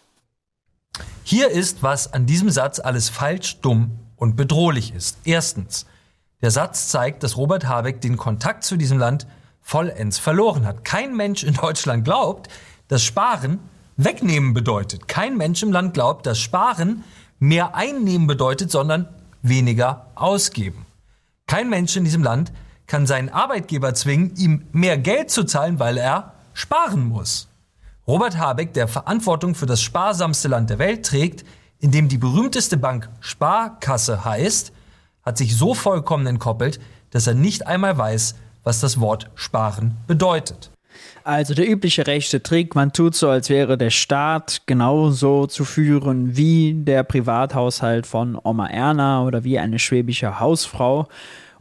Hier 1.23 1.49
ist, 1.49 1.83
was 1.83 2.13
an 2.13 2.25
diesem 2.25 2.49
Satz 2.49 2.79
alles 2.79 3.09
falsch, 3.09 3.59
dumm 3.61 3.91
und 4.15 4.35
bedrohlich 4.35 4.93
ist. 4.93 5.17
Erstens, 5.23 5.85
der 6.41 6.51
Satz 6.51 6.89
zeigt, 6.89 7.23
dass 7.23 7.37
Robert 7.37 7.65
Habeck 7.65 8.01
den 8.01 8.17
Kontakt 8.17 8.63
zu 8.63 8.75
diesem 8.75 8.97
Land 8.99 9.25
vollends 9.61 10.19
verloren 10.19 10.65
hat. 10.65 10.83
Kein 10.83 11.15
Mensch 11.15 11.43
in 11.43 11.53
Deutschland 11.53 12.03
glaubt, 12.03 12.49
dass 12.89 13.03
Sparen 13.03 13.59
wegnehmen 13.95 14.53
bedeutet. 14.53 15.07
Kein 15.07 15.37
Mensch 15.37 15.63
im 15.63 15.71
Land 15.71 15.93
glaubt, 15.93 16.25
dass 16.25 16.39
Sparen 16.39 17.03
mehr 17.39 17.75
einnehmen 17.75 18.27
bedeutet, 18.27 18.71
sondern 18.71 19.07
weniger 19.41 20.07
ausgeben. 20.15 20.85
Kein 21.47 21.69
Mensch 21.69 21.95
in 21.95 22.03
diesem 22.03 22.23
Land 22.23 22.51
kann 22.87 23.07
seinen 23.07 23.29
Arbeitgeber 23.29 23.93
zwingen, 23.93 24.35
ihm 24.35 24.67
mehr 24.71 24.97
Geld 24.97 25.31
zu 25.31 25.43
zahlen, 25.45 25.79
weil 25.79 25.97
er 25.97 26.33
sparen 26.53 27.05
muss. 27.05 27.47
Robert 28.05 28.37
Habeck, 28.37 28.73
der 28.73 28.89
Verantwortung 28.89 29.55
für 29.55 29.65
das 29.65 29.81
sparsamste 29.81 30.49
Land 30.49 30.69
der 30.69 30.77
Welt 30.77 31.05
trägt, 31.05 31.45
in 31.79 31.91
dem 31.91 32.09
die 32.09 32.17
berühmteste 32.17 32.75
Bank 32.75 33.09
Sparkasse 33.21 34.25
heißt, 34.25 34.73
hat 35.23 35.37
sich 35.37 35.55
so 35.55 35.73
vollkommen 35.73 36.27
entkoppelt, 36.27 36.81
dass 37.11 37.27
er 37.27 37.33
nicht 37.33 37.65
einmal 37.65 37.97
weiß, 37.97 38.35
was 38.63 38.81
das 38.81 38.99
Wort 38.99 39.29
sparen 39.35 39.95
bedeutet. 40.05 40.69
Also 41.23 41.53
der 41.53 41.69
übliche 41.69 42.05
rechte 42.05 42.43
Trick, 42.43 42.75
man 42.75 42.91
tut 42.91 43.15
so, 43.15 43.29
als 43.29 43.49
wäre 43.49 43.77
der 43.77 43.89
Staat 43.89 44.63
genauso 44.65 45.47
zu 45.47 45.63
führen 45.63 46.35
wie 46.35 46.73
der 46.73 47.03
Privathaushalt 47.03 48.05
von 48.05 48.37
Oma 48.43 48.67
Erna 48.67 49.23
oder 49.23 49.45
wie 49.45 49.59
eine 49.59 49.79
schwäbische 49.79 50.41
Hausfrau 50.41 51.07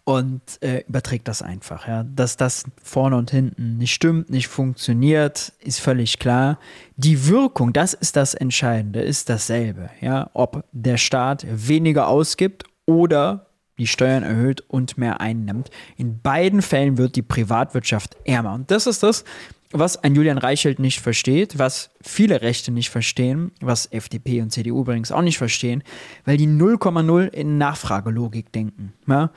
und 0.05 0.43
äh, 0.62 0.85
überträgt 0.88 1.29
das 1.29 1.43
einfach. 1.43 1.87
Ja. 1.87 2.05
Dass 2.05 2.37
das 2.37 2.65
vorne 2.83 3.17
und 3.17 3.31
hinten 3.31 3.79
nicht 3.79 3.95
stimmt, 3.95 4.31
nicht 4.31 4.49
funktioniert, 4.49 5.53
ist 5.61 5.81
völlig 5.81 6.19
klar. 6.19 6.59
Die 6.97 7.29
Wirkung, 7.29 7.73
das 7.73 7.95
ist 7.95 8.17
das 8.17 8.35
Entscheidende, 8.35 9.01
ist 9.01 9.29
dasselbe. 9.29 9.91
Ja. 10.01 10.31
Ob 10.33 10.65
der 10.73 10.97
Staat 10.97 11.47
weniger 11.49 12.09
ausgibt 12.09 12.65
oder 12.85 13.47
die 13.79 13.87
Steuern 13.87 14.23
erhöht 14.23 14.61
und 14.69 14.99
mehr 14.99 15.21
einnimmt. 15.21 15.71
In 15.97 16.21
beiden 16.21 16.62
Fällen 16.62 16.99
wird 16.99 17.17
die 17.17 17.23
Privatwirtschaft 17.23 18.17
ärmer. 18.25 18.53
Und 18.55 18.71
das 18.71 18.87
ist 18.87 19.03
das, 19.03 19.25
was 19.73 19.97
ein 20.03 20.15
Julian 20.15 20.38
Reichelt 20.38 20.79
nicht 20.79 21.01
versteht, 21.01 21.59
was 21.59 21.91
viele 22.01 22.43
Rechte 22.43 22.71
nicht 22.71 22.91
verstehen, 22.91 23.53
was 23.61 23.91
FDP 23.91 24.43
und 24.43 24.51
CDU 24.51 24.81
übrigens 24.83 25.11
auch 25.11 25.23
nicht 25.23 25.38
verstehen, 25.38 25.83
weil 26.25 26.37
die 26.37 26.47
0,0 26.47 27.29
in 27.29 27.59
Nachfragelogik 27.59 28.53
denken. 28.53 28.93
Ja? 29.07 29.31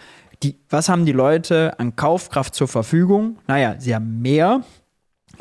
Die, 0.46 0.60
was 0.70 0.90
haben 0.90 1.08
die 1.08 1.12
Leute 1.12 1.80
an 1.80 1.96
Kaufkraft 1.96 2.54
zur 2.54 2.68
Verfügung? 2.68 3.38
Naja, 3.48 3.78
sie 3.80 3.96
haben 3.96 4.22
mehr, 4.22 4.62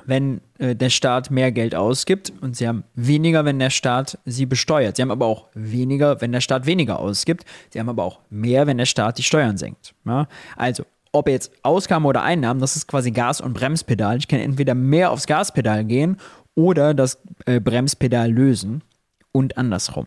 wenn 0.06 0.40
äh, 0.58 0.74
der 0.74 0.88
Staat 0.88 1.30
mehr 1.30 1.52
Geld 1.52 1.74
ausgibt 1.74 2.32
und 2.40 2.56
sie 2.56 2.66
haben 2.66 2.84
weniger, 2.94 3.44
wenn 3.44 3.58
der 3.58 3.68
Staat 3.68 4.18
sie 4.24 4.46
besteuert. 4.46 4.96
Sie 4.96 5.02
haben 5.02 5.10
aber 5.10 5.26
auch 5.26 5.48
weniger, 5.52 6.22
wenn 6.22 6.32
der 6.32 6.40
Staat 6.40 6.64
weniger 6.64 7.00
ausgibt. 7.00 7.44
Sie 7.68 7.78
haben 7.78 7.90
aber 7.90 8.02
auch 8.02 8.20
mehr, 8.30 8.66
wenn 8.66 8.78
der 8.78 8.86
Staat 8.86 9.18
die 9.18 9.22
Steuern 9.22 9.58
senkt. 9.58 9.94
Ja? 10.06 10.26
Also, 10.56 10.84
ob 11.12 11.28
jetzt 11.28 11.52
Ausgaben 11.62 12.06
oder 12.06 12.22
Einnahmen, 12.22 12.60
das 12.60 12.74
ist 12.74 12.88
quasi 12.88 13.10
Gas- 13.10 13.42
und 13.42 13.52
Bremspedal. 13.52 14.16
Ich 14.16 14.26
kann 14.26 14.40
entweder 14.40 14.74
mehr 14.74 15.10
aufs 15.10 15.26
Gaspedal 15.26 15.84
gehen 15.84 16.16
oder 16.54 16.94
das 16.94 17.18
äh, 17.44 17.60
Bremspedal 17.60 18.32
lösen 18.32 18.82
und 19.32 19.58
andersrum. 19.58 20.06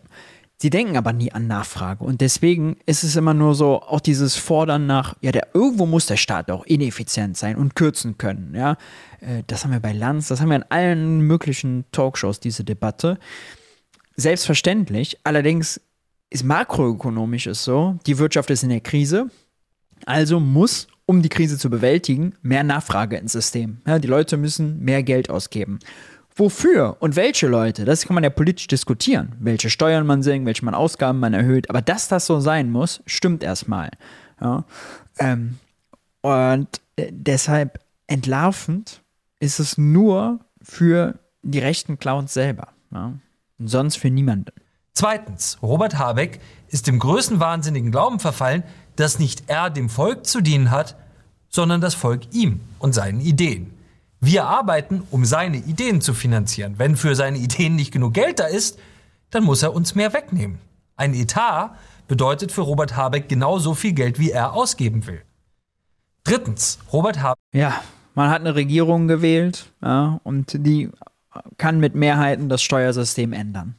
Sie 0.60 0.70
denken 0.70 0.96
aber 0.96 1.12
nie 1.12 1.30
an 1.30 1.46
Nachfrage 1.46 2.02
und 2.02 2.20
deswegen 2.20 2.78
ist 2.84 3.04
es 3.04 3.14
immer 3.14 3.32
nur 3.32 3.54
so, 3.54 3.80
auch 3.80 4.00
dieses 4.00 4.34
Fordern 4.34 4.86
nach, 4.86 5.14
ja, 5.20 5.30
der 5.30 5.48
irgendwo 5.54 5.86
muss 5.86 6.06
der 6.06 6.16
Staat 6.16 6.50
auch 6.50 6.66
ineffizient 6.66 7.36
sein 7.36 7.56
und 7.56 7.76
kürzen 7.76 8.18
können, 8.18 8.54
ja. 8.56 8.76
Äh, 9.20 9.44
das 9.46 9.64
haben 9.64 9.70
wir 9.70 9.80
bei 9.80 9.92
Lanz, 9.92 10.28
das 10.28 10.40
haben 10.40 10.48
wir 10.48 10.56
in 10.56 10.64
allen 10.68 11.20
möglichen 11.20 11.84
Talkshows, 11.92 12.40
diese 12.40 12.64
Debatte. 12.64 13.18
Selbstverständlich, 14.16 15.18
allerdings 15.22 15.80
ist 16.28 16.44
makroökonomisch 16.44 17.46
es 17.46 17.62
so, 17.62 17.96
die 18.06 18.18
Wirtschaft 18.18 18.50
ist 18.50 18.64
in 18.64 18.70
der 18.70 18.80
Krise, 18.80 19.30
also 20.06 20.40
muss, 20.40 20.88
um 21.06 21.22
die 21.22 21.28
Krise 21.28 21.56
zu 21.56 21.70
bewältigen, 21.70 22.34
mehr 22.42 22.64
Nachfrage 22.64 23.16
ins 23.16 23.32
System. 23.32 23.80
Ja, 23.86 24.00
die 24.00 24.08
Leute 24.08 24.36
müssen 24.36 24.80
mehr 24.84 25.04
Geld 25.04 25.30
ausgeben. 25.30 25.78
Wofür 26.38 26.96
und 27.00 27.16
welche 27.16 27.48
Leute, 27.48 27.84
das 27.84 28.06
kann 28.06 28.14
man 28.14 28.22
ja 28.22 28.30
politisch 28.30 28.68
diskutieren, 28.68 29.32
welche 29.40 29.70
Steuern 29.70 30.06
man 30.06 30.22
senkt, 30.22 30.46
welche 30.46 30.64
man 30.64 30.74
Ausgaben 30.74 31.18
man 31.18 31.34
erhöht, 31.34 31.68
aber 31.68 31.82
dass 31.82 32.06
das 32.06 32.26
so 32.26 32.38
sein 32.38 32.70
muss, 32.70 33.02
stimmt 33.06 33.42
erstmal. 33.42 33.90
Ja. 34.40 34.64
Ähm, 35.18 35.58
und 36.20 36.68
äh, 36.96 37.08
deshalb 37.10 37.80
entlarvend 38.06 39.02
ist 39.40 39.58
es 39.58 39.78
nur 39.78 40.38
für 40.62 41.18
die 41.42 41.58
rechten 41.58 41.98
Clowns 41.98 42.34
selber. 42.34 42.68
Ja. 42.92 43.14
Und 43.58 43.68
sonst 43.68 43.96
für 43.96 44.10
niemanden. 44.10 44.52
Zweitens, 44.92 45.58
Robert 45.62 45.98
Habeck 45.98 46.40
ist 46.68 46.86
dem 46.86 46.98
größten 46.98 47.40
wahnsinnigen 47.40 47.90
Glauben 47.90 48.20
verfallen, 48.20 48.62
dass 48.96 49.18
nicht 49.18 49.44
er 49.48 49.70
dem 49.70 49.88
Volk 49.88 50.26
zu 50.26 50.40
dienen 50.40 50.70
hat, 50.70 50.96
sondern 51.48 51.80
das 51.80 51.94
Volk 51.94 52.32
ihm 52.32 52.60
und 52.78 52.94
seinen 52.94 53.20
Ideen. 53.20 53.72
Wir 54.20 54.46
arbeiten, 54.46 55.02
um 55.10 55.24
seine 55.24 55.58
Ideen 55.58 56.00
zu 56.00 56.12
finanzieren. 56.12 56.74
Wenn 56.78 56.96
für 56.96 57.14
seine 57.14 57.38
Ideen 57.38 57.76
nicht 57.76 57.92
genug 57.92 58.14
Geld 58.14 58.40
da 58.40 58.46
ist, 58.46 58.78
dann 59.30 59.44
muss 59.44 59.62
er 59.62 59.74
uns 59.74 59.94
mehr 59.94 60.12
wegnehmen. 60.12 60.58
Ein 60.96 61.14
Etat 61.14 61.76
bedeutet 62.08 62.50
für 62.50 62.62
Robert 62.62 62.96
Habeck 62.96 63.28
genauso 63.28 63.74
viel 63.74 63.92
Geld, 63.92 64.18
wie 64.18 64.30
er 64.30 64.54
ausgeben 64.54 65.06
will. 65.06 65.22
Drittens, 66.24 66.78
Robert 66.92 67.22
Habeck. 67.22 67.38
Ja, 67.52 67.82
man 68.14 68.30
hat 68.30 68.40
eine 68.40 68.54
Regierung 68.54 69.06
gewählt 69.06 69.70
ja, 69.80 70.20
und 70.24 70.52
die 70.54 70.90
kann 71.56 71.78
mit 71.78 71.94
Mehrheiten 71.94 72.48
das 72.48 72.62
Steuersystem 72.62 73.32
ändern. 73.32 73.76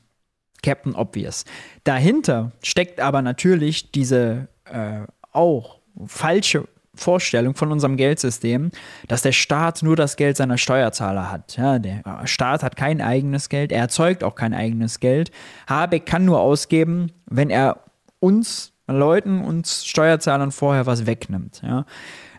Captain 0.61 0.95
Obvious. 0.95 1.45
Dahinter 1.83 2.51
steckt 2.63 2.99
aber 2.99 3.21
natürlich 3.21 3.91
diese 3.91 4.47
äh, 4.65 5.01
auch 5.31 5.79
falsche 6.05 6.67
Vorstellung 6.99 7.55
von 7.55 7.71
unserem 7.71 7.97
Geldsystem, 7.97 8.71
dass 9.07 9.21
der 9.21 9.31
Staat 9.31 9.81
nur 9.83 9.95
das 9.95 10.15
Geld 10.15 10.37
seiner 10.37 10.57
Steuerzahler 10.57 11.31
hat. 11.31 11.57
Ja, 11.57 11.79
der 11.79 12.03
Staat 12.25 12.63
hat 12.63 12.75
kein 12.75 13.01
eigenes 13.01 13.49
Geld, 13.49 13.71
er 13.71 13.81
erzeugt 13.81 14.23
auch 14.23 14.35
kein 14.35 14.53
eigenes 14.53 14.99
Geld. 14.99 15.31
Habeck 15.67 16.05
kann 16.05 16.25
nur 16.25 16.39
ausgeben, 16.39 17.11
wenn 17.25 17.49
er 17.49 17.77
uns 18.19 18.73
Leuten, 18.87 19.41
uns 19.41 19.85
Steuerzahlern 19.85 20.51
vorher 20.51 20.85
was 20.85 21.05
wegnimmt. 21.05 21.61
Ja. 21.63 21.85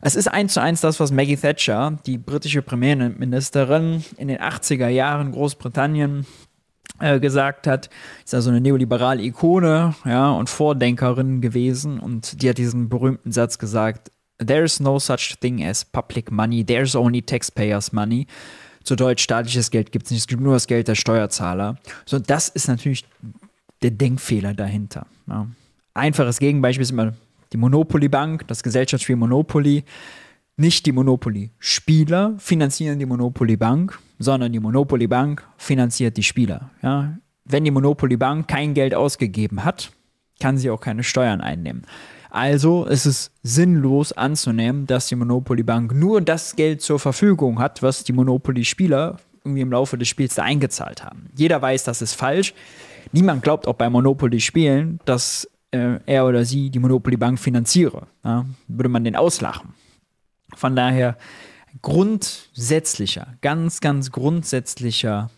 Es 0.02 0.16
ist 0.16 0.28
eins 0.28 0.54
zu 0.54 0.60
eins 0.62 0.80
das, 0.80 0.98
was 0.98 1.12
Maggie 1.12 1.36
Thatcher, 1.36 1.98
die 2.06 2.18
britische 2.18 2.62
Premierministerin 2.62 4.04
in 4.16 4.28
den 4.28 4.38
80er 4.38 4.88
Jahren 4.88 5.32
Großbritannien 5.32 6.26
äh, 6.98 7.20
gesagt 7.20 7.66
hat, 7.66 7.90
ist 8.24 8.34
also 8.34 8.50
eine 8.50 8.60
neoliberale 8.60 9.22
Ikone, 9.22 9.94
ja, 10.04 10.30
und 10.30 10.48
Vordenkerin 10.48 11.40
gewesen 11.40 12.00
und 12.00 12.42
die 12.42 12.48
hat 12.48 12.58
diesen 12.58 12.88
berühmten 12.88 13.32
Satz 13.32 13.58
gesagt, 13.58 14.10
There's 14.44 14.80
no 14.80 14.98
such 14.98 15.36
thing 15.40 15.64
as 15.64 15.84
public 15.84 16.30
money, 16.30 16.64
there's 16.64 16.96
only 16.96 17.22
taxpayers 17.22 17.92
money. 17.92 18.26
Zu 18.84 18.96
Deutsch, 18.96 19.22
staatliches 19.22 19.70
Geld 19.70 19.92
gibt 19.92 20.06
es 20.06 20.10
nicht, 20.10 20.20
es 20.20 20.26
gibt 20.26 20.40
nur 20.40 20.54
das 20.54 20.66
Geld 20.66 20.88
der 20.88 20.94
Steuerzahler. 20.94 21.76
So, 22.06 22.18
das 22.18 22.48
ist 22.48 22.66
natürlich 22.66 23.04
der 23.82 23.90
Denkfehler 23.90 24.54
dahinter. 24.54 25.06
Ja. 25.26 25.46
Einfaches 25.94 26.38
Gegenbeispiel 26.38 26.82
ist 26.82 26.90
immer 26.90 27.12
die 27.52 27.56
Monopoly 27.56 28.08
Bank, 28.08 28.46
das 28.48 28.62
Gesellschaftsspiel 28.62 29.16
Monopoly. 29.16 29.84
Nicht 30.56 30.86
die 30.86 30.92
Monopoly-Spieler 30.92 32.34
finanzieren 32.38 32.98
die 32.98 33.06
Monopoly 33.06 33.56
Bank, 33.56 33.98
sondern 34.18 34.52
die 34.52 34.60
Monopoly 34.60 35.06
Bank 35.06 35.46
finanziert 35.56 36.16
die 36.16 36.22
Spieler. 36.22 36.70
Ja. 36.82 37.16
wenn 37.44 37.64
die 37.64 37.70
Monopoly 37.70 38.16
Bank 38.16 38.48
kein 38.48 38.74
Geld 38.74 38.94
ausgegeben 38.94 39.64
hat, 39.64 39.90
kann 40.40 40.56
sie 40.58 40.70
auch 40.70 40.80
keine 40.80 41.02
Steuern 41.02 41.40
einnehmen. 41.40 41.82
Also 42.30 42.84
ist 42.84 43.06
es 43.06 43.32
sinnlos 43.42 44.12
anzunehmen, 44.12 44.86
dass 44.86 45.08
die 45.08 45.16
Monopoly 45.16 45.62
Bank 45.62 45.94
nur 45.94 46.20
das 46.20 46.56
Geld 46.56 46.80
zur 46.80 46.98
Verfügung 46.98 47.58
hat, 47.58 47.82
was 47.82 48.04
die 48.04 48.12
Monopoly-Spieler 48.12 49.18
irgendwie 49.44 49.62
im 49.62 49.72
Laufe 49.72 49.98
des 49.98 50.08
Spiels 50.08 50.34
da 50.34 50.42
eingezahlt 50.42 51.04
haben. 51.04 51.30
Jeder 51.36 51.60
weiß, 51.60 51.84
das 51.84 52.02
ist 52.02 52.14
falsch. 52.14 52.54
Niemand 53.12 53.42
glaubt 53.42 53.66
auch 53.66 53.74
bei 53.74 53.90
Monopoly-Spielen, 53.90 55.00
dass 55.04 55.48
äh, 55.72 55.98
er 56.06 56.26
oder 56.26 56.44
sie 56.44 56.70
die 56.70 56.78
Monopoly 56.78 57.16
Bank 57.16 57.38
finanziere. 57.38 58.06
Ja? 58.24 58.46
Würde 58.68 58.88
man 58.88 59.04
den 59.04 59.16
auslachen. 59.16 59.74
Von 60.54 60.76
daher 60.76 61.16
grundsätzlicher, 61.82 63.34
ganz, 63.40 63.80
ganz 63.80 64.10
grundsätzlicher 64.10 65.30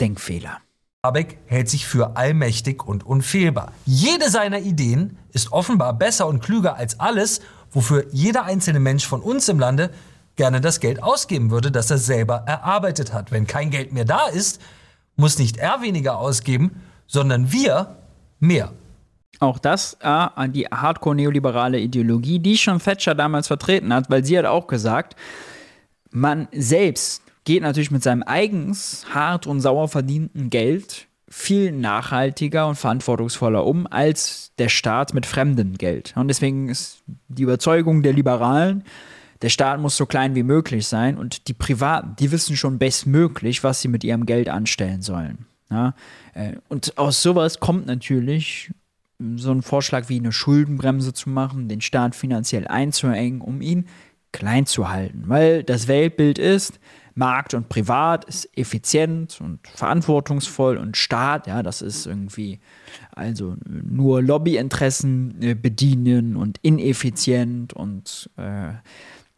Denkfehler. 0.00 0.58
Habeck 1.02 1.38
hält 1.46 1.70
sich 1.70 1.86
für 1.86 2.18
allmächtig 2.18 2.86
und 2.86 3.06
unfehlbar. 3.06 3.72
Jede 3.86 4.28
seiner 4.28 4.58
Ideen 4.58 5.16
ist 5.32 5.50
offenbar 5.50 5.94
besser 5.94 6.26
und 6.26 6.42
klüger 6.42 6.76
als 6.76 7.00
alles, 7.00 7.40
wofür 7.70 8.04
jeder 8.12 8.44
einzelne 8.44 8.80
Mensch 8.80 9.06
von 9.06 9.22
uns 9.22 9.48
im 9.48 9.58
Lande 9.58 9.90
gerne 10.36 10.60
das 10.60 10.78
Geld 10.78 11.02
ausgeben 11.02 11.50
würde, 11.50 11.70
das 11.70 11.90
er 11.90 11.96
selber 11.96 12.42
erarbeitet 12.44 13.14
hat. 13.14 13.32
Wenn 13.32 13.46
kein 13.46 13.70
Geld 13.70 13.94
mehr 13.94 14.04
da 14.04 14.26
ist, 14.26 14.60
muss 15.16 15.38
nicht 15.38 15.56
er 15.56 15.80
weniger 15.80 16.18
ausgeben, 16.18 16.82
sondern 17.06 17.50
wir 17.50 17.96
mehr. 18.38 18.70
Auch 19.38 19.58
das 19.58 19.96
äh, 20.02 20.48
die 20.50 20.66
hardcore-neoliberale 20.66 21.78
Ideologie, 21.78 22.40
die 22.40 22.58
schon 22.58 22.78
Thatcher 22.78 23.14
damals 23.14 23.46
vertreten 23.46 23.94
hat, 23.94 24.10
weil 24.10 24.22
sie 24.22 24.38
hat 24.38 24.44
auch 24.44 24.66
gesagt, 24.66 25.16
man 26.10 26.46
selbst 26.52 27.22
geht 27.44 27.62
natürlich 27.62 27.90
mit 27.90 28.02
seinem 28.02 28.22
eigens 28.22 29.06
hart 29.12 29.46
und 29.46 29.60
sauer 29.60 29.88
verdienten 29.88 30.50
Geld 30.50 31.06
viel 31.28 31.70
nachhaltiger 31.70 32.66
und 32.66 32.74
verantwortungsvoller 32.74 33.64
um 33.64 33.86
als 33.86 34.52
der 34.58 34.68
Staat 34.68 35.14
mit 35.14 35.26
fremdem 35.26 35.78
Geld. 35.78 36.12
Und 36.16 36.28
deswegen 36.28 36.68
ist 36.68 37.02
die 37.28 37.44
Überzeugung 37.44 38.02
der 38.02 38.12
Liberalen, 38.12 38.84
der 39.42 39.48
Staat 39.48 39.80
muss 39.80 39.96
so 39.96 40.06
klein 40.06 40.34
wie 40.34 40.42
möglich 40.42 40.86
sein 40.86 41.16
und 41.16 41.48
die 41.48 41.54
Privaten, 41.54 42.16
die 42.18 42.30
wissen 42.30 42.56
schon 42.56 42.78
bestmöglich, 42.78 43.64
was 43.64 43.80
sie 43.80 43.88
mit 43.88 44.04
ihrem 44.04 44.26
Geld 44.26 44.48
anstellen 44.48 45.02
sollen. 45.02 45.46
Ja? 45.70 45.94
Äh, 46.34 46.56
und 46.68 46.98
aus 46.98 47.22
sowas 47.22 47.60
kommt 47.60 47.86
natürlich 47.86 48.72
so 49.36 49.52
ein 49.52 49.62
Vorschlag 49.62 50.08
wie 50.08 50.18
eine 50.18 50.32
Schuldenbremse 50.32 51.12
zu 51.12 51.30
machen, 51.30 51.68
den 51.68 51.80
Staat 51.80 52.14
finanziell 52.14 52.66
einzuengen, 52.66 53.40
um 53.40 53.60
ihn 53.60 53.86
klein 54.32 54.66
zu 54.66 54.90
halten. 54.90 55.24
Weil 55.26 55.62
das 55.62 55.88
Weltbild 55.88 56.38
ist, 56.38 56.80
Markt 57.14 57.54
und 57.54 57.68
Privat 57.68 58.24
ist 58.24 58.48
effizient 58.56 59.40
und 59.40 59.60
verantwortungsvoll 59.68 60.76
und 60.76 60.96
Staat, 60.96 61.46
ja, 61.46 61.62
das 61.62 61.82
ist 61.82 62.06
irgendwie 62.06 62.60
also 63.12 63.56
nur 63.66 64.22
Lobbyinteressen 64.22 65.42
äh, 65.42 65.54
bedienen 65.54 66.36
und 66.36 66.58
ineffizient 66.62 67.72
und 67.72 68.30
äh, 68.36 68.72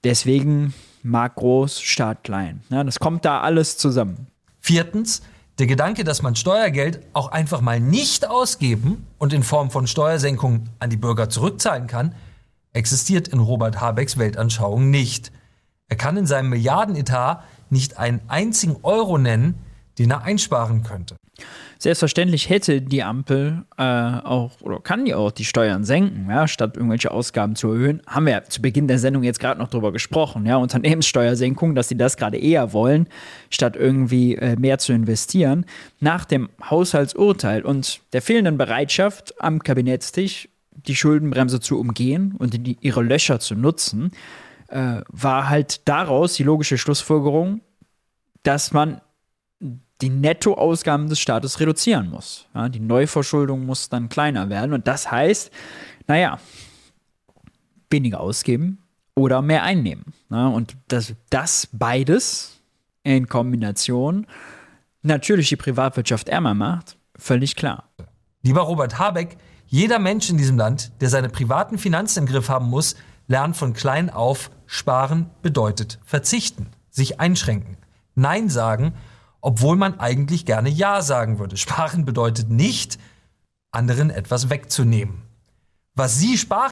deswegen 0.04 0.74
Markt 1.02 1.36
groß, 1.36 1.80
Staat 1.80 2.24
klein. 2.24 2.62
Ja, 2.70 2.84
das 2.84 2.98
kommt 2.98 3.24
da 3.24 3.40
alles 3.40 3.76
zusammen. 3.78 4.26
Viertens, 4.60 5.22
der 5.58 5.66
Gedanke, 5.66 6.04
dass 6.04 6.22
man 6.22 6.36
Steuergeld 6.36 7.00
auch 7.12 7.30
einfach 7.30 7.60
mal 7.60 7.80
nicht 7.80 8.28
ausgeben 8.28 9.06
und 9.18 9.32
in 9.32 9.42
Form 9.42 9.70
von 9.70 9.86
Steuersenkungen 9.86 10.70
an 10.78 10.90
die 10.90 10.96
Bürger 10.96 11.28
zurückzahlen 11.28 11.86
kann, 11.86 12.14
existiert 12.72 13.28
in 13.28 13.38
Robert 13.38 13.80
Habecks 13.80 14.16
Weltanschauung 14.16 14.90
nicht. 14.90 15.30
Er 15.88 15.96
kann 15.96 16.16
in 16.16 16.26
seinem 16.26 16.48
Milliardenetat 16.48 17.44
nicht 17.72 17.98
einen 17.98 18.20
einzigen 18.28 18.76
Euro 18.82 19.18
nennen, 19.18 19.54
den 19.98 20.10
er 20.10 20.22
einsparen 20.22 20.82
könnte. 20.82 21.16
Selbstverständlich 21.78 22.48
hätte 22.48 22.80
die 22.80 23.02
Ampel 23.02 23.64
äh, 23.76 23.82
auch 23.82 24.52
oder 24.60 24.78
kann 24.78 25.04
die 25.04 25.14
auch 25.14 25.32
die 25.32 25.44
Steuern 25.44 25.82
senken, 25.82 26.28
ja, 26.30 26.46
statt 26.46 26.76
irgendwelche 26.76 27.10
Ausgaben 27.10 27.56
zu 27.56 27.72
erhöhen. 27.72 28.02
Haben 28.06 28.26
wir 28.26 28.32
ja 28.34 28.44
zu 28.44 28.62
Beginn 28.62 28.86
der 28.86 29.00
Sendung 29.00 29.24
jetzt 29.24 29.40
gerade 29.40 29.58
noch 29.58 29.68
drüber 29.68 29.90
gesprochen, 29.90 30.46
ja, 30.46 30.56
Unternehmenssteuersenkung, 30.58 31.74
dass 31.74 31.88
sie 31.88 31.96
das 31.96 32.16
gerade 32.16 32.38
eher 32.38 32.72
wollen, 32.72 33.08
statt 33.50 33.74
irgendwie 33.74 34.36
äh, 34.36 34.54
mehr 34.56 34.78
zu 34.78 34.92
investieren. 34.92 35.66
Nach 35.98 36.24
dem 36.24 36.50
Haushaltsurteil 36.62 37.62
und 37.62 38.00
der 38.12 38.22
fehlenden 38.22 38.58
Bereitschaft 38.58 39.34
am 39.40 39.60
Kabinettstisch 39.60 40.48
die 40.86 40.94
Schuldenbremse 40.96 41.60
zu 41.60 41.80
umgehen 41.80 42.34
und 42.38 42.66
die, 42.66 42.76
ihre 42.80 43.02
Löcher 43.02 43.40
zu 43.40 43.54
nutzen, 43.54 44.12
äh, 44.72 45.02
war 45.08 45.48
halt 45.48 45.86
daraus 45.86 46.34
die 46.34 46.44
logische 46.44 46.78
Schlussfolgerung, 46.78 47.60
dass 48.42 48.72
man 48.72 49.00
die 50.00 50.08
Nettoausgaben 50.08 51.08
des 51.08 51.20
Staates 51.20 51.60
reduzieren 51.60 52.10
muss. 52.10 52.46
Ja, 52.54 52.68
die 52.68 52.80
Neuverschuldung 52.80 53.66
muss 53.66 53.88
dann 53.88 54.08
kleiner 54.08 54.48
werden. 54.48 54.72
Und 54.72 54.88
das 54.88 55.10
heißt, 55.10 55.52
naja, 56.08 56.38
weniger 57.90 58.20
ausgeben 58.20 58.78
oder 59.14 59.42
mehr 59.42 59.62
einnehmen. 59.62 60.06
Ja, 60.30 60.48
und 60.48 60.76
dass 60.88 61.14
das 61.30 61.68
beides 61.70 62.58
in 63.04 63.28
Kombination 63.28 64.26
natürlich 65.02 65.50
die 65.50 65.56
Privatwirtschaft 65.56 66.28
ärmer 66.28 66.54
macht, 66.54 66.96
völlig 67.16 67.54
klar. 67.54 67.84
Lieber 68.42 68.62
Robert 68.62 68.98
Habeck, 68.98 69.36
jeder 69.66 69.98
Mensch 69.98 70.30
in 70.30 70.38
diesem 70.38 70.56
Land, 70.56 70.92
der 71.00 71.10
seine 71.10 71.28
privaten 71.28 71.78
Finanzen 71.78 72.20
im 72.20 72.26
Griff 72.26 72.48
haben 72.48 72.68
muss, 72.68 72.96
lernt 73.26 73.56
von 73.56 73.72
klein 73.72 74.10
auf, 74.10 74.50
sparen 74.66 75.30
bedeutet 75.42 75.98
verzichten, 76.04 76.68
sich 76.90 77.20
einschränken, 77.20 77.76
Nein 78.14 78.48
sagen 78.50 78.94
obwohl 79.42 79.76
man 79.76 80.00
eigentlich 80.00 80.46
gerne 80.46 80.70
Ja 80.70 81.02
sagen 81.02 81.38
würde. 81.38 81.58
Sparen 81.58 82.06
bedeutet 82.06 82.48
nicht, 82.48 82.98
anderen 83.72 84.08
etwas 84.08 84.48
wegzunehmen. 84.48 85.22
Was 85.94 86.18
Sie 86.18 86.38
sparen. 86.38 86.70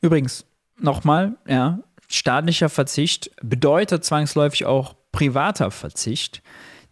Übrigens, 0.00 0.44
nochmal, 0.80 1.36
ja, 1.46 1.78
staatlicher 2.08 2.70
Verzicht 2.70 3.30
bedeutet 3.42 4.04
zwangsläufig 4.04 4.64
auch 4.64 4.96
privater 5.12 5.70
Verzicht, 5.70 6.42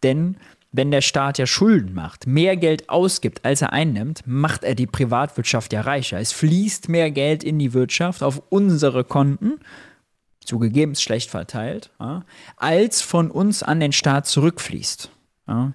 denn 0.02 0.36
wenn 0.72 0.90
der 0.90 1.00
Staat 1.00 1.38
ja 1.38 1.46
Schulden 1.46 1.94
macht, 1.94 2.26
mehr 2.26 2.56
Geld 2.56 2.88
ausgibt, 2.88 3.44
als 3.44 3.62
er 3.62 3.72
einnimmt, 3.72 4.22
macht 4.26 4.64
er 4.64 4.74
die 4.74 4.86
Privatwirtschaft 4.86 5.72
ja 5.72 5.80
reicher. 5.80 6.18
Es 6.18 6.32
fließt 6.32 6.88
mehr 6.88 7.10
Geld 7.10 7.44
in 7.44 7.58
die 7.58 7.72
Wirtschaft 7.72 8.22
auf 8.22 8.42
unsere 8.50 9.04
Konten, 9.04 9.60
zugegeben 10.44 10.94
schlecht 10.94 11.30
verteilt, 11.30 11.90
ja, 11.98 12.24
als 12.56 13.02
von 13.02 13.30
uns 13.30 13.62
an 13.62 13.80
den 13.80 13.92
Staat 13.92 14.26
zurückfließt. 14.26 15.10
Ja. 15.48 15.72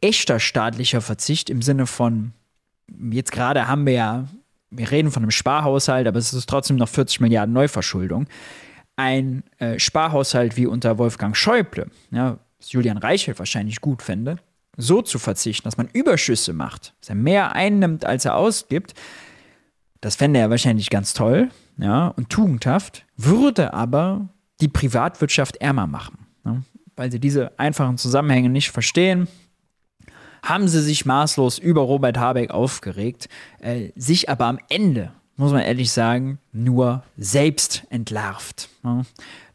Echter 0.00 0.40
staatlicher 0.40 1.00
Verzicht 1.00 1.50
im 1.50 1.62
Sinne 1.62 1.86
von, 1.86 2.32
jetzt 3.10 3.32
gerade 3.32 3.68
haben 3.68 3.86
wir 3.86 3.92
ja, 3.92 4.28
wir 4.70 4.90
reden 4.90 5.10
von 5.10 5.22
einem 5.22 5.30
Sparhaushalt, 5.30 6.06
aber 6.06 6.18
es 6.18 6.32
ist 6.32 6.48
trotzdem 6.48 6.76
noch 6.76 6.88
40 6.88 7.20
Milliarden 7.20 7.52
Neuverschuldung. 7.52 8.26
Ein 8.96 9.44
äh, 9.58 9.78
Sparhaushalt 9.78 10.56
wie 10.56 10.66
unter 10.66 10.98
Wolfgang 10.98 11.36
Schäuble, 11.36 11.90
ja, 12.10 12.38
was 12.62 12.72
Julian 12.72 12.96
Reichelt 12.98 13.38
wahrscheinlich 13.38 13.80
gut 13.80 14.02
fände, 14.02 14.36
so 14.76 15.02
zu 15.02 15.18
verzichten, 15.18 15.64
dass 15.64 15.76
man 15.76 15.88
Überschüsse 15.92 16.52
macht, 16.52 16.94
dass 17.00 17.10
er 17.10 17.16
mehr 17.16 17.54
einnimmt, 17.54 18.04
als 18.04 18.24
er 18.24 18.36
ausgibt, 18.36 18.94
das 20.00 20.16
fände 20.16 20.40
er 20.40 20.48
wahrscheinlich 20.48 20.88
ganz 20.88 21.12
toll 21.12 21.50
ja, 21.76 22.08
und 22.08 22.30
tugendhaft, 22.30 23.04
würde 23.16 23.74
aber 23.74 24.28
die 24.60 24.68
Privatwirtschaft 24.68 25.56
ärmer 25.56 25.86
machen. 25.86 26.26
Ja, 26.44 26.62
weil 26.96 27.10
sie 27.10 27.20
diese 27.20 27.58
einfachen 27.58 27.98
Zusammenhänge 27.98 28.48
nicht 28.48 28.70
verstehen, 28.70 29.26
haben 30.44 30.68
sie 30.68 30.82
sich 30.82 31.04
maßlos 31.04 31.58
über 31.58 31.82
Robert 31.82 32.18
Habeck 32.18 32.50
aufgeregt, 32.50 33.28
äh, 33.60 33.90
sich 33.96 34.28
aber 34.28 34.46
am 34.46 34.58
Ende, 34.68 35.12
muss 35.36 35.52
man 35.52 35.62
ehrlich 35.62 35.90
sagen, 35.90 36.38
nur 36.52 37.02
selbst 37.16 37.84
entlarvt. 37.90 38.68
Ja. 38.84 39.02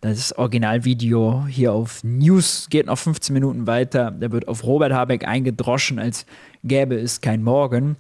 Das 0.02 0.38
Originalvideo 0.38 1.48
hier 1.48 1.74
auf 1.74 2.04
News 2.04 2.68
geht 2.70 2.86
noch 2.86 2.98
15 2.98 3.34
Minuten 3.34 3.66
weiter. 3.66 4.12
Da 4.12 4.32
wird 4.32 4.48
auf 4.48 4.64
Robert 4.64 4.94
Habeck 4.94 5.28
eingedroschen, 5.28 5.98
als 5.98 6.26
gäbe 6.64 6.96
es 6.96 7.22
kein 7.22 7.44
Morgen 7.44 7.98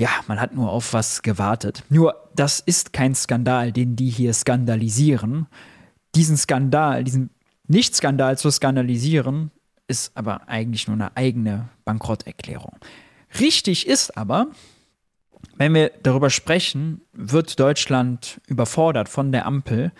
ja, 0.00 0.08
man 0.28 0.40
hat 0.40 0.54
nur 0.54 0.70
auf 0.70 0.94
was 0.94 1.20
gewartet. 1.20 1.84
Nur, 1.90 2.30
das 2.34 2.60
ist 2.60 2.94
kein 2.94 3.14
Skandal, 3.14 3.70
den 3.70 3.96
die 3.96 4.08
hier 4.08 4.32
skandalisieren. 4.32 5.46
Diesen 6.14 6.38
Skandal, 6.38 7.04
diesen 7.04 7.28
Nicht-Skandal 7.68 8.38
zu 8.38 8.50
skandalisieren, 8.50 9.50
ist 9.88 10.16
aber 10.16 10.48
eigentlich 10.48 10.88
nur 10.88 10.94
eine 10.94 11.14
eigene 11.18 11.68
Bankrotterklärung. 11.84 12.78
Richtig 13.38 13.86
ist 13.86 14.16
aber, 14.16 14.46
wenn 15.56 15.74
wir 15.74 15.90
darüber 16.02 16.30
sprechen, 16.30 17.02
wird 17.12 17.60
Deutschland 17.60 18.40
überfordert 18.46 19.10
von 19.10 19.32
der 19.32 19.44
Ampel, 19.44 19.92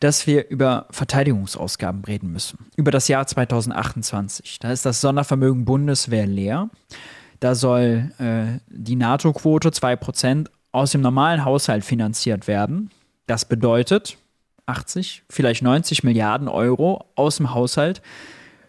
dass 0.00 0.26
wir 0.26 0.48
über 0.48 0.86
Verteidigungsausgaben 0.90 2.04
reden 2.04 2.32
müssen. 2.32 2.66
Über 2.76 2.90
das 2.90 3.08
Jahr 3.08 3.26
2028. 3.26 4.58
Da 4.58 4.72
ist 4.72 4.84
das 4.84 5.00
Sondervermögen 5.00 5.64
Bundeswehr 5.64 6.26
leer. 6.26 6.70
Da 7.40 7.54
soll 7.54 8.12
äh, 8.18 8.60
die 8.68 8.96
NATO-Quote 8.96 9.70
2% 9.70 10.48
aus 10.72 10.92
dem 10.92 11.00
normalen 11.00 11.44
Haushalt 11.44 11.84
finanziert 11.84 12.48
werden. 12.48 12.90
Das 13.26 13.44
bedeutet 13.44 14.18
80, 14.66 15.22
vielleicht 15.28 15.62
90 15.62 16.04
Milliarden 16.04 16.48
Euro 16.48 17.06
aus 17.14 17.36
dem 17.36 17.54
Haushalt 17.54 18.02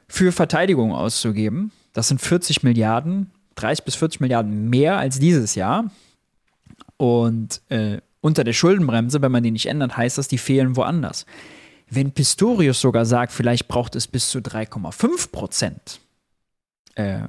für 0.08 0.32
Verteidigung 0.32 0.94
auszugeben. 0.94 1.72
Das 1.94 2.10
sind 2.10 2.22
40 2.22 2.64
Milliarden 2.64 3.32
30 3.56 3.86
bis 3.86 3.96
40 3.96 4.20
Milliarden 4.22 4.70
mehr 4.70 4.98
als 4.98 5.20
dieses 5.20 5.56
Jahr. 5.56 5.90
Und 6.98 7.62
äh, 7.70 7.98
unter 8.26 8.44
der 8.44 8.54
Schuldenbremse, 8.54 9.22
wenn 9.22 9.32
man 9.32 9.44
die 9.44 9.52
nicht 9.52 9.68
ändert, 9.68 9.96
heißt 9.98 10.18
das, 10.18 10.28
die 10.28 10.40
fehlen 10.40 10.76
woanders. 10.76 11.28
Wenn 11.92 12.12
Pistorius 12.12 12.82
sogar 12.82 13.06
sagt, 13.06 13.32
vielleicht 13.32 13.68
braucht 13.68 13.96
es 13.96 14.08
bis 14.08 14.32
zu 14.32 14.40
3,5 14.40 15.32
Prozent 15.32 16.00
äh, 16.96 17.20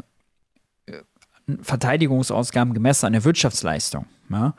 Verteidigungsausgaben 1.61 2.73
gemessen 2.73 3.05
an 3.05 3.13
der 3.13 3.25
Wirtschaftsleistung, 3.25 4.07
ja, 4.31 4.55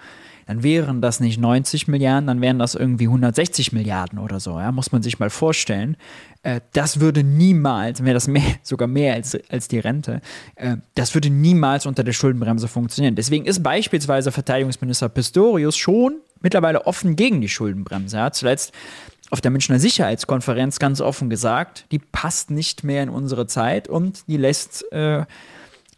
dann 0.45 0.61
wären 0.61 1.01
das 1.01 1.19
nicht 1.19 1.39
90 1.39 1.87
Milliarden, 1.87 2.27
dann 2.27 2.39
wären 2.39 2.59
das 2.59 2.75
irgendwie 2.75 3.07
160 3.07 3.73
Milliarden 3.73 4.19
oder 4.19 4.39
so. 4.39 4.59
Ja, 4.59 4.71
muss 4.71 4.91
man 4.91 5.01
sich 5.01 5.17
mal 5.17 5.31
vorstellen. 5.31 5.97
Äh, 6.43 6.61
das 6.73 6.99
würde 6.99 7.23
niemals, 7.23 8.03
wäre 8.03 8.13
das 8.13 8.27
mehr, 8.27 8.43
sogar 8.61 8.87
mehr 8.87 9.15
als, 9.15 9.35
als 9.49 9.67
die 9.67 9.79
Rente, 9.79 10.21
äh, 10.55 10.77
das 10.93 11.15
würde 11.15 11.31
niemals 11.31 11.87
unter 11.87 12.03
der 12.03 12.13
Schuldenbremse 12.13 12.67
funktionieren. 12.67 13.15
Deswegen 13.15 13.45
ist 13.45 13.63
beispielsweise 13.63 14.31
Verteidigungsminister 14.31 15.09
Pistorius 15.09 15.75
schon 15.75 16.21
mittlerweile 16.41 16.85
offen 16.85 17.15
gegen 17.15 17.41
die 17.41 17.49
Schuldenbremse. 17.49 18.17
Er 18.17 18.23
hat 18.23 18.35
zuletzt 18.35 18.73
auf 19.29 19.41
der 19.41 19.51
Münchner 19.51 19.79
Sicherheitskonferenz 19.79 20.79
ganz 20.79 21.01
offen 21.01 21.29
gesagt, 21.29 21.85
die 21.91 21.99
passt 21.99 22.51
nicht 22.51 22.83
mehr 22.83 23.03
in 23.03 23.09
unsere 23.09 23.47
Zeit 23.47 23.87
und 23.87 24.27
die 24.27 24.37
lässt 24.37 24.89
äh, 24.91 25.25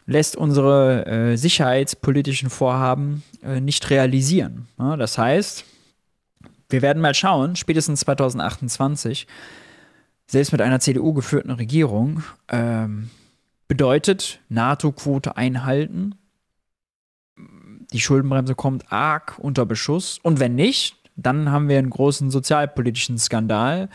lässt 0.10 0.36
unsere 0.36 1.06
äh, 1.06 1.36
sicherheitspolitischen 1.38 2.50
Vorhaben 2.50 3.24
äh, 3.44 3.62
nicht 3.62 3.90
realisieren. 3.92 4.68
Ja, 4.80 4.98
das 4.98 5.20
heißt, 5.20 5.66
wir 6.70 6.82
werden 6.82 7.02
mal 7.02 7.14
schauen, 7.14 7.56
spätestens 7.56 8.02
2028, 8.02 9.28
selbst 10.26 10.52
mit 10.52 10.62
einer 10.62 10.80
CDU 10.80 11.14
geführten 11.14 11.52
Regierung, 11.52 12.24
ähm, 12.48 13.12
bedeutet 13.68 14.40
NATO-Quote 14.50 15.38
einhalten. 15.38 16.16
Die 17.94 18.00
Schuldenbremse 18.00 18.56
kommt 18.56 18.92
arg 18.92 19.38
unter 19.40 19.66
Beschuss. 19.66 20.20
Und 20.22 20.40
wenn 20.40 20.56
nicht, 20.56 20.96
dann 21.16 21.52
haben 21.52 21.70
wir 21.70 21.78
einen 21.78 21.90
großen 21.90 22.32
sozialpolitischen 22.32 23.18
Skandal, 23.18 23.90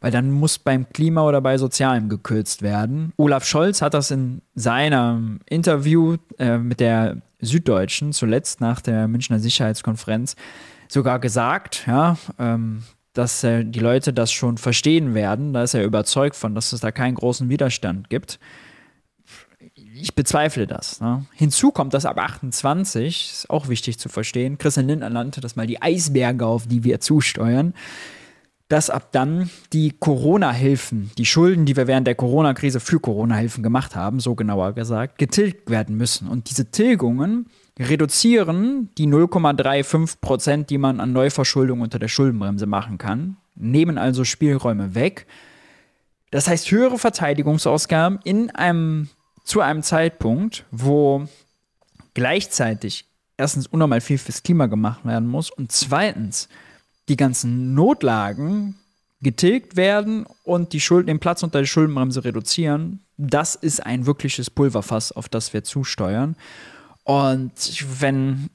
weil 0.00 0.10
dann 0.10 0.30
muss 0.30 0.58
beim 0.58 0.88
Klima 0.88 1.22
oder 1.22 1.40
bei 1.40 1.58
Sozialem 1.58 2.08
gekürzt 2.08 2.62
werden. 2.62 3.12
Olaf 3.16 3.44
Scholz 3.44 3.82
hat 3.82 3.94
das 3.94 4.10
in 4.10 4.40
seinem 4.54 5.40
Interview 5.46 6.16
äh, 6.38 6.58
mit 6.58 6.80
der 6.80 7.18
Süddeutschen 7.40 8.12
zuletzt 8.12 8.60
nach 8.60 8.80
der 8.80 9.08
Münchner 9.08 9.38
Sicherheitskonferenz 9.38 10.36
sogar 10.88 11.18
gesagt, 11.18 11.84
ja, 11.86 12.16
ähm, 12.38 12.82
dass 13.12 13.44
äh, 13.44 13.64
die 13.64 13.80
Leute 13.80 14.12
das 14.12 14.32
schon 14.32 14.56
verstehen 14.58 15.14
werden. 15.14 15.52
Da 15.52 15.62
ist 15.62 15.74
er 15.74 15.84
überzeugt 15.84 16.36
von, 16.36 16.54
dass 16.54 16.72
es 16.72 16.80
da 16.80 16.92
keinen 16.92 17.14
großen 17.14 17.48
Widerstand 17.48 18.08
gibt. 18.08 18.38
Ich 20.00 20.14
bezweifle 20.14 20.66
das. 20.66 21.00
Ne? 21.00 21.24
Hinzu 21.34 21.70
kommt, 21.70 21.94
dass 21.94 22.06
ab 22.06 22.18
28, 22.18 23.30
ist 23.32 23.50
auch 23.50 23.68
wichtig 23.68 23.98
zu 23.98 24.08
verstehen, 24.08 24.58
Christian 24.58 24.86
Lindner 24.86 25.10
nannte 25.10 25.40
das 25.40 25.56
mal 25.56 25.66
die 25.66 25.82
Eisberge, 25.82 26.46
auf 26.46 26.66
die 26.66 26.84
wir 26.84 27.00
zusteuern 27.00 27.74
dass 28.70 28.88
ab 28.88 29.08
dann 29.10 29.50
die 29.72 29.90
Corona-Hilfen, 29.98 31.10
die 31.18 31.26
Schulden, 31.26 31.66
die 31.66 31.76
wir 31.76 31.88
während 31.88 32.06
der 32.06 32.14
Corona-Krise 32.14 32.78
für 32.78 33.00
Corona-Hilfen 33.00 33.64
gemacht 33.64 33.96
haben, 33.96 34.20
so 34.20 34.36
genauer 34.36 34.74
gesagt, 34.74 35.18
getilgt 35.18 35.70
werden 35.70 35.96
müssen. 35.96 36.28
Und 36.28 36.48
diese 36.50 36.70
Tilgungen 36.70 37.46
reduzieren 37.80 38.90
die 38.96 39.08
0,35 39.08 40.20
Prozent, 40.20 40.70
die 40.70 40.78
man 40.78 41.00
an 41.00 41.12
Neuverschuldung 41.12 41.80
unter 41.80 41.98
der 41.98 42.06
Schuldenbremse 42.06 42.66
machen 42.66 42.96
kann, 42.96 43.38
nehmen 43.56 43.98
also 43.98 44.22
Spielräume 44.22 44.94
weg. 44.94 45.26
Das 46.30 46.46
heißt, 46.46 46.70
höhere 46.70 46.98
Verteidigungsausgaben 46.98 48.20
in 48.22 48.50
einem, 48.50 49.08
zu 49.50 49.60
einem 49.60 49.82
Zeitpunkt, 49.82 50.64
wo 50.70 51.26
gleichzeitig 52.14 53.06
erstens 53.36 53.66
unnormal 53.66 54.00
viel 54.00 54.16
fürs 54.16 54.44
Klima 54.44 54.66
gemacht 54.66 55.04
werden 55.04 55.26
muss 55.26 55.50
und 55.50 55.72
zweitens 55.72 56.48
die 57.08 57.16
ganzen 57.16 57.74
Notlagen 57.74 58.76
getilgt 59.20 59.76
werden 59.76 60.24
und 60.44 60.72
die 60.72 60.80
Schulden, 60.80 61.08
den 61.08 61.18
Platz 61.18 61.42
unter 61.42 61.58
der 61.58 61.66
Schuldenbremse 61.66 62.24
reduzieren, 62.24 63.00
das 63.16 63.56
ist 63.56 63.84
ein 63.84 64.06
wirkliches 64.06 64.50
Pulverfass, 64.50 65.10
auf 65.10 65.28
das 65.28 65.52
wir 65.52 65.64
zusteuern. 65.64 66.36
Und 67.02 67.52
wenn 68.00 68.50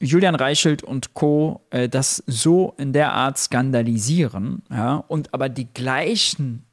Julian 0.00 0.34
Reichelt 0.34 0.82
und 0.82 1.14
Co. 1.14 1.60
Äh, 1.70 1.88
das 1.88 2.24
so 2.26 2.74
in 2.76 2.92
der 2.92 3.12
Art 3.12 3.38
skandalisieren, 3.38 4.62
ja, 4.68 4.96
und 4.96 5.32
aber 5.32 5.48
die 5.48 5.72
gleichen 5.72 6.64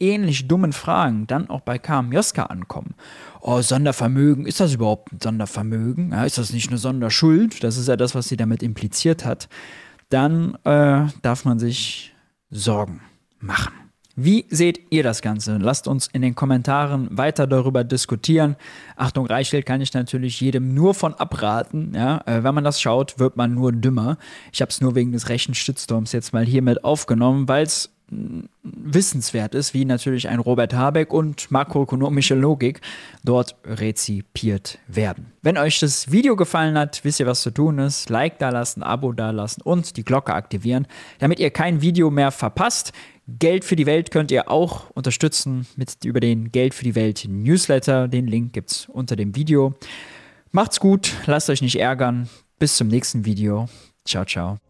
ähnlich 0.00 0.48
dummen 0.48 0.72
Fragen 0.72 1.26
dann 1.26 1.50
auch 1.50 1.60
bei 1.60 1.78
Kam 1.78 2.12
Joska 2.12 2.44
ankommen. 2.44 2.94
Oh, 3.40 3.60
Sondervermögen, 3.60 4.46
ist 4.46 4.60
das 4.60 4.74
überhaupt 4.74 5.12
ein 5.12 5.20
Sondervermögen? 5.22 6.12
Ja, 6.12 6.24
ist 6.24 6.38
das 6.38 6.52
nicht 6.52 6.68
eine 6.68 6.78
Sonderschuld? 6.78 7.62
Das 7.62 7.76
ist 7.76 7.88
ja 7.88 7.96
das, 7.96 8.14
was 8.14 8.28
sie 8.28 8.36
damit 8.36 8.62
impliziert 8.62 9.24
hat 9.24 9.48
dann 10.08 10.56
äh, 10.64 11.06
darf 11.22 11.44
man 11.44 11.58
sich 11.58 12.14
Sorgen 12.50 13.00
machen. 13.40 13.72
Wie 14.18 14.46
seht 14.48 14.80
ihr 14.90 15.02
das 15.02 15.20
Ganze? 15.20 15.58
Lasst 15.58 15.86
uns 15.86 16.06
in 16.06 16.22
den 16.22 16.34
Kommentaren 16.34 17.08
weiter 17.18 17.46
darüber 17.46 17.84
diskutieren. 17.84 18.56
Achtung, 18.96 19.26
Reichelt 19.26 19.66
kann 19.66 19.82
ich 19.82 19.92
natürlich 19.92 20.40
jedem 20.40 20.72
nur 20.72 20.94
von 20.94 21.12
abraten. 21.14 21.92
Ja? 21.94 22.22
Äh, 22.24 22.42
wenn 22.42 22.54
man 22.54 22.64
das 22.64 22.80
schaut, 22.80 23.18
wird 23.18 23.36
man 23.36 23.54
nur 23.54 23.72
dümmer. 23.72 24.16
Ich 24.52 24.62
habe 24.62 24.70
es 24.70 24.80
nur 24.80 24.94
wegen 24.94 25.12
des 25.12 25.28
rechten 25.28 25.54
Stützsturms 25.54 26.12
jetzt 26.12 26.32
mal 26.32 26.46
hiermit 26.46 26.82
aufgenommen, 26.82 27.46
weil 27.46 27.64
es 27.64 27.90
wissenswert 28.62 29.54
ist, 29.54 29.74
wie 29.74 29.84
natürlich 29.84 30.28
ein 30.28 30.38
Robert 30.38 30.74
Habeck 30.74 31.12
und 31.12 31.50
makroökonomische 31.50 32.34
Logik 32.34 32.80
dort 33.24 33.56
rezipiert 33.64 34.78
werden. 34.86 35.32
Wenn 35.42 35.58
euch 35.58 35.80
das 35.80 36.10
Video 36.12 36.36
gefallen 36.36 36.78
hat, 36.78 37.04
wisst 37.04 37.20
ihr, 37.20 37.26
was 37.26 37.42
zu 37.42 37.50
tun 37.50 37.78
ist. 37.78 38.08
Like 38.08 38.38
da 38.38 38.50
lassen, 38.50 38.82
Abo 38.82 39.12
da 39.12 39.30
lassen 39.30 39.62
und 39.62 39.96
die 39.96 40.04
Glocke 40.04 40.34
aktivieren, 40.34 40.86
damit 41.18 41.40
ihr 41.40 41.50
kein 41.50 41.80
Video 41.80 42.10
mehr 42.10 42.30
verpasst. 42.30 42.92
Geld 43.28 43.64
für 43.64 43.74
die 43.74 43.86
Welt 43.86 44.12
könnt 44.12 44.30
ihr 44.30 44.50
auch 44.50 44.90
unterstützen 44.90 45.66
mit 45.76 46.04
über 46.04 46.20
den 46.20 46.52
Geld 46.52 46.74
für 46.74 46.84
die 46.84 46.94
Welt 46.94 47.26
Newsletter. 47.28 48.06
Den 48.06 48.28
Link 48.28 48.52
gibt 48.52 48.70
es 48.70 48.86
unter 48.86 49.16
dem 49.16 49.34
Video. 49.34 49.74
Macht's 50.52 50.78
gut, 50.78 51.12
lasst 51.26 51.50
euch 51.50 51.60
nicht 51.60 51.80
ärgern. 51.80 52.28
Bis 52.58 52.76
zum 52.76 52.86
nächsten 52.86 53.24
Video. 53.24 53.68
Ciao, 54.04 54.24
ciao. 54.24 54.65